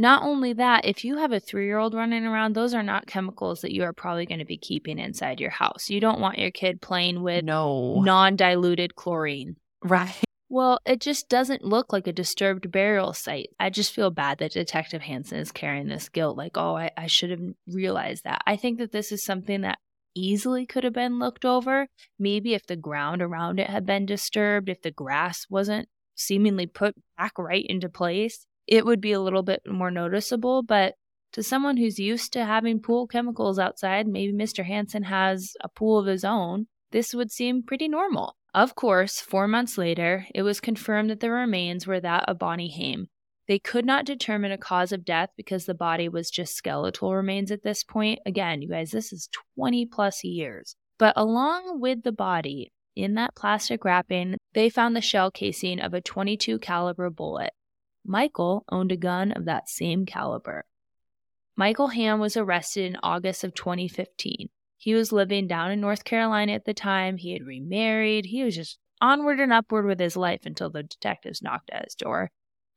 [0.00, 3.06] Not only that, if you have a three year old running around, those are not
[3.06, 5.90] chemicals that you are probably going to be keeping inside your house.
[5.90, 9.56] You don't want your kid playing with no non diluted chlorine.
[9.84, 10.24] Right.
[10.48, 13.50] Well, it just doesn't look like a disturbed burial site.
[13.60, 16.38] I just feel bad that Detective Hansen is carrying this guilt.
[16.38, 18.40] Like, oh, I, I should have realized that.
[18.46, 19.80] I think that this is something that
[20.14, 21.88] easily could have been looked over.
[22.18, 26.94] Maybe if the ground around it had been disturbed, if the grass wasn't seemingly put
[27.18, 30.62] back right into place, it would be a little bit more noticeable.
[30.62, 30.94] But
[31.32, 34.64] to someone who's used to having pool chemicals outside, maybe Mr.
[34.64, 38.36] Hansen has a pool of his own, this would seem pretty normal.
[38.52, 42.70] Of course, four months later, it was confirmed that the remains were that of Bonnie
[42.70, 43.08] Haim.
[43.46, 47.50] They could not determine a cause of death because the body was just skeletal remains
[47.50, 48.20] at this point.
[48.26, 50.76] Again, you guys, this is 20 plus years.
[50.98, 55.94] But along with the body, in that plastic wrapping, they found the shell casing of
[55.94, 57.52] a 22 caliber bullet.
[58.04, 60.64] Michael owned a gun of that same caliber.
[61.56, 64.48] Michael Haim was arrested in August of 2015.
[64.78, 67.18] He was living down in North Carolina at the time.
[67.18, 68.26] He had remarried.
[68.26, 71.94] He was just onward and upward with his life until the detectives knocked at his
[71.94, 72.30] door.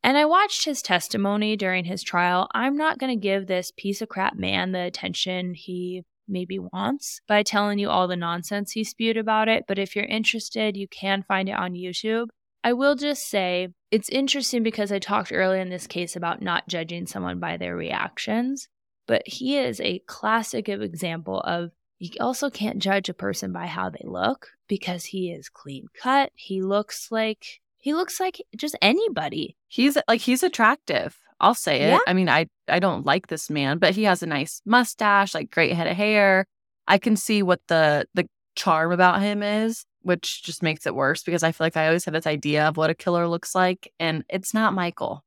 [0.03, 2.49] And I watched his testimony during his trial.
[2.53, 7.21] I'm not going to give this piece of crap man the attention he maybe wants
[7.27, 9.63] by telling you all the nonsense he spewed about it.
[9.65, 12.27] But if you're interested, you can find it on YouTube.
[12.63, 16.67] I will just say it's interesting because I talked earlier in this case about not
[16.67, 18.67] judging someone by their reactions,
[19.07, 23.65] but he is a classic of example of you also can't judge a person by
[23.65, 26.31] how they look because he is clean cut.
[26.35, 29.57] He looks like he looks like just anybody.
[29.67, 31.17] He's like he's attractive.
[31.39, 31.89] I'll say it.
[31.89, 31.99] Yeah.
[32.07, 35.51] I mean, I I don't like this man, but he has a nice mustache, like
[35.51, 36.45] great head of hair.
[36.87, 41.23] I can see what the the charm about him is, which just makes it worse
[41.23, 43.91] because I feel like I always have this idea of what a killer looks like,
[43.99, 45.23] and it's not Michael.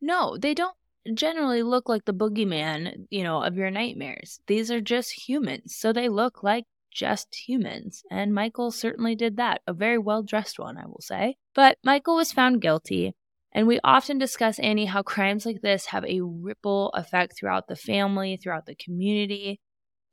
[0.00, 0.76] No, they don't
[1.14, 4.40] generally look like the boogeyman, you know, of your nightmares.
[4.46, 8.02] These are just humans, so they look like just humans.
[8.10, 9.62] And Michael certainly did that.
[9.66, 11.36] A very well dressed one, I will say.
[11.54, 13.14] But Michael was found guilty.
[13.54, 17.76] And we often discuss, Annie, how crimes like this have a ripple effect throughout the
[17.76, 19.60] family, throughout the community.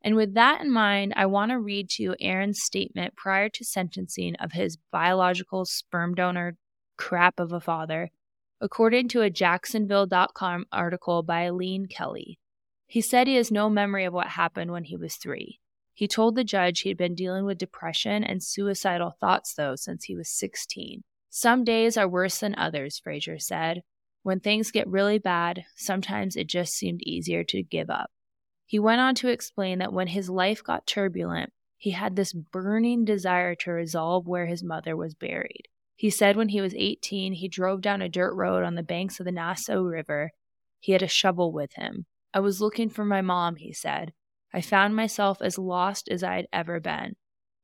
[0.02, 3.66] And with that in mind, I want to read to you Aaron's statement prior to
[3.66, 6.58] sentencing of his biological sperm donor
[6.98, 8.12] crap of a father,
[8.62, 12.40] according to a Jacksonville.com article by Aline Kelly.
[12.88, 15.60] He said he has no memory of what happened when he was three.
[15.94, 20.06] He told the judge he had been dealing with depression and suicidal thoughts, though, since
[20.06, 21.04] he was 16.
[21.30, 23.82] Some days are worse than others, Frazier said.
[24.24, 28.12] When things get really bad, sometimes it just seemed easier to give up.
[28.70, 33.04] He went on to explain that when his life got turbulent, he had this burning
[33.04, 35.64] desire to resolve where his mother was buried.
[35.96, 39.20] He said when he was 18, he drove down a dirt road on the banks
[39.20, 40.34] of the Nassau River.
[40.80, 42.06] He had a shovel with him.
[42.32, 44.14] I was looking for my mom, he said.
[44.54, 47.16] I found myself as lost as I had ever been.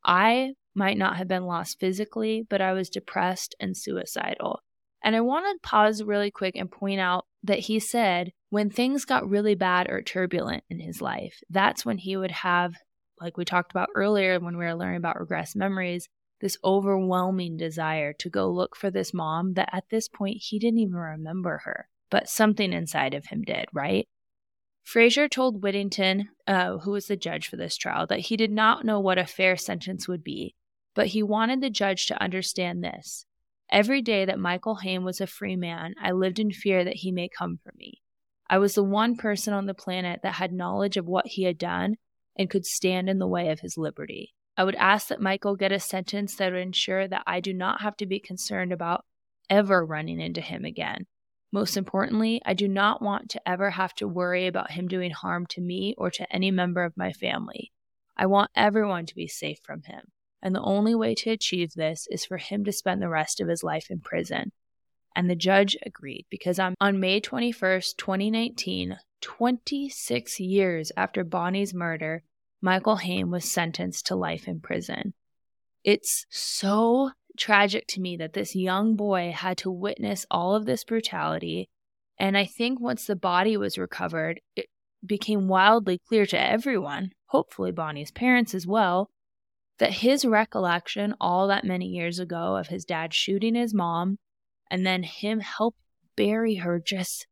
[0.04, 4.64] I might not have been lost physically, but I was depressed and suicidal.
[5.04, 9.06] And I want to pause really quick and point out that he said when things
[9.06, 12.74] got really bad or turbulent in his life, that's when he would have,
[13.20, 16.08] like we talked about earlier when we were learning about repressed memories,
[16.42, 20.80] this overwhelming desire to go look for this mom that at this point he didn't
[20.80, 24.08] even remember her, but something inside of him did, right?
[24.84, 28.86] Frazier told Whittington, uh, who was the judge for this trial, that he did not
[28.86, 30.54] know what a fair sentence would be,
[30.94, 33.26] but he wanted the judge to understand this.
[33.70, 37.12] Every day that Michael Haim was a free man, I lived in fear that he
[37.12, 38.02] may come for me.
[38.50, 41.58] I was the one person on the planet that had knowledge of what he had
[41.58, 41.96] done
[42.38, 44.34] and could stand in the way of his liberty.
[44.58, 47.82] I would ask that Michael get a sentence that would ensure that I do not
[47.82, 49.04] have to be concerned about
[49.50, 51.08] ever running into him again.
[51.52, 55.46] Most importantly, I do not want to ever have to worry about him doing harm
[55.48, 57.72] to me or to any member of my family.
[58.18, 60.12] I want everyone to be safe from him,
[60.46, 63.48] and the only way to achieve this is for him to spend the rest of
[63.48, 64.52] his life in prison.
[65.16, 72.22] And the judge agreed because on, on May 21st, 2019, 26 years after Bonnie's murder,
[72.62, 75.16] Michael Haim was sentenced to life in prison.
[75.84, 80.84] It's so tragic to me that this young boy had to witness all of this
[80.84, 81.70] brutality.
[82.20, 84.68] And I think once the body was recovered, it
[85.04, 89.10] became wildly clear to everyone, hopefully Bonnie's parents as well,
[89.80, 94.18] that his recollection all that many years ago of his dad shooting his mom
[94.70, 95.76] and then him help
[96.16, 97.28] bury her just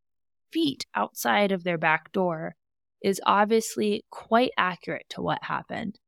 [0.52, 2.56] feet outside of their back door
[3.02, 6.00] is obviously quite accurate to what happened.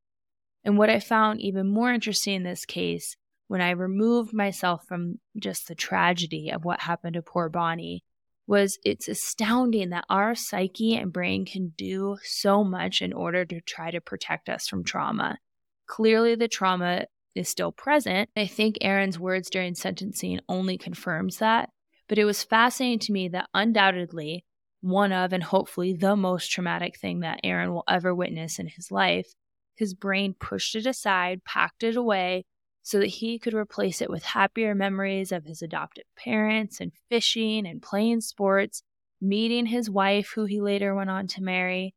[0.64, 3.16] And what I found even more interesting in this case
[3.48, 8.04] when I removed myself from just the tragedy of what happened to poor Bonnie
[8.48, 13.62] was it's astounding that our psyche and brain can do so much in order to
[13.62, 15.38] try to protect us from trauma.
[15.88, 17.06] Clearly, the trauma
[17.36, 18.30] is still present.
[18.36, 21.70] I think Aaron's words during sentencing only confirms that.
[22.08, 24.46] But it was fascinating to me that undoubtedly
[24.82, 28.92] one of and hopefully the most traumatic thing that Aaron will ever witness in his
[28.92, 29.34] life,
[29.76, 32.46] his brain pushed it aside, packed it away,
[32.84, 37.66] so that he could replace it with happier memories of his adoptive parents and fishing
[37.66, 38.84] and playing sports,
[39.20, 41.96] meeting his wife, who he later went on to marry.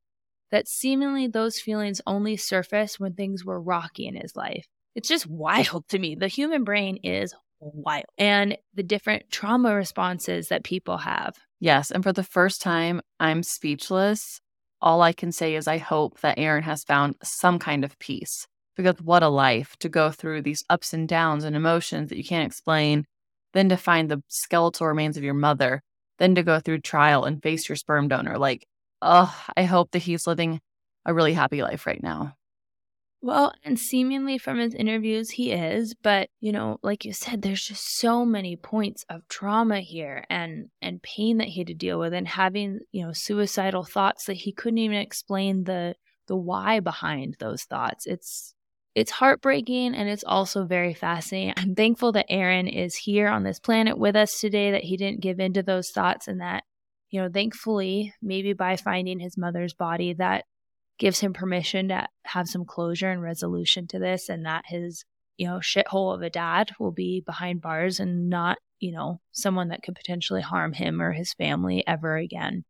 [0.51, 4.67] That seemingly those feelings only surfaced when things were rocky in his life.
[4.95, 6.15] It's just wild to me.
[6.15, 11.37] The human brain is wild and the different trauma responses that people have.
[11.61, 11.91] Yes.
[11.91, 14.41] And for the first time, I'm speechless.
[14.81, 18.47] All I can say is I hope that Aaron has found some kind of peace
[18.77, 22.25] because what a life to go through these ups and downs and emotions that you
[22.25, 23.05] can't explain,
[23.53, 25.83] then to find the skeletal remains of your mother,
[26.19, 28.39] then to go through trial and face your sperm donor.
[28.39, 28.67] Like,
[29.03, 30.61] oh, I hope that he's living
[31.05, 32.37] a really happy life right now.
[33.21, 35.95] Well, and seemingly from his interviews, he is.
[35.95, 40.69] But, you know, like you said, there's just so many points of trauma here and,
[40.81, 44.35] and pain that he had to deal with and having, you know, suicidal thoughts that
[44.37, 45.97] he couldn't even explain the,
[46.29, 48.07] the why behind those thoughts.
[48.07, 48.55] It's,
[48.95, 51.55] it's heartbreaking and it's also very fascinating.
[51.57, 55.23] I'm thankful that Aaron is here on this planet with us today, that he didn't
[55.23, 56.63] give in to those thoughts and that,
[57.11, 60.45] you know, thankfully, maybe by finding his mother's body, that
[60.99, 65.05] gives him permission to have some closure and resolution to this and that his
[65.37, 69.69] you know shithole of a dad will be behind bars and not you know someone
[69.69, 72.65] that could potentially harm him or his family ever again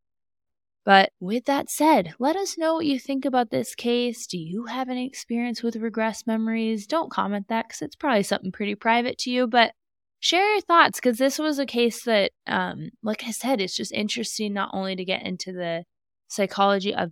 [0.85, 4.25] but with that said, let us know what you think about this case.
[4.25, 6.87] Do you have any experience with repressed memories?
[6.87, 9.73] Don't comment that because it's probably something pretty private to you, but
[10.19, 13.91] share your thoughts because this was a case that, um, like I said, it's just
[13.91, 15.83] interesting not only to get into the
[16.27, 17.11] psychology of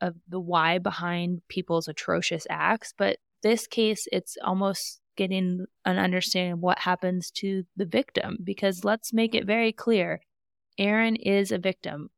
[0.00, 6.52] of the why behind people's atrocious acts, but this case, it's almost getting an understanding
[6.52, 10.20] of what happens to the victim because let's make it very clear
[10.78, 12.10] Aaron is a victim.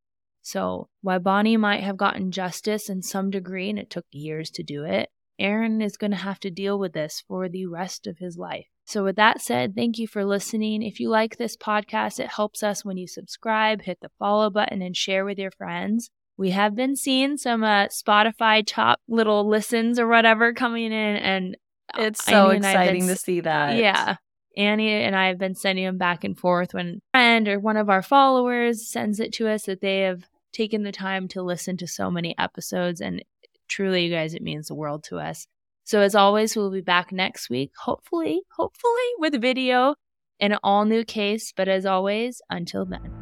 [0.43, 4.63] So, while Bonnie might have gotten justice in some degree and it took years to
[4.63, 8.19] do it, Aaron is going to have to deal with this for the rest of
[8.19, 8.67] his life.
[8.91, 10.83] So, with that said, thank you for listening.
[10.83, 14.83] If you like this podcast, it helps us when you subscribe, hit the follow button,
[14.83, 16.11] and share with your friends
[16.41, 21.55] we have been seeing some uh, Spotify top little listens or whatever coming in, and
[21.99, 23.77] it's so exciting been, to see that.
[23.77, 24.17] Yeah.
[24.57, 27.77] Annie and I have been sending them back and forth when a friend or one
[27.77, 31.77] of our followers sends it to us that they have taken the time to listen
[31.77, 33.03] to so many episodes.
[33.03, 33.23] And
[33.69, 35.47] truly, you guys, it means the world to us.
[35.85, 39.95] So, as always, we'll be back next week, hopefully, hopefully with a video
[40.39, 41.53] and an all new case.
[41.57, 43.20] But as always, until then.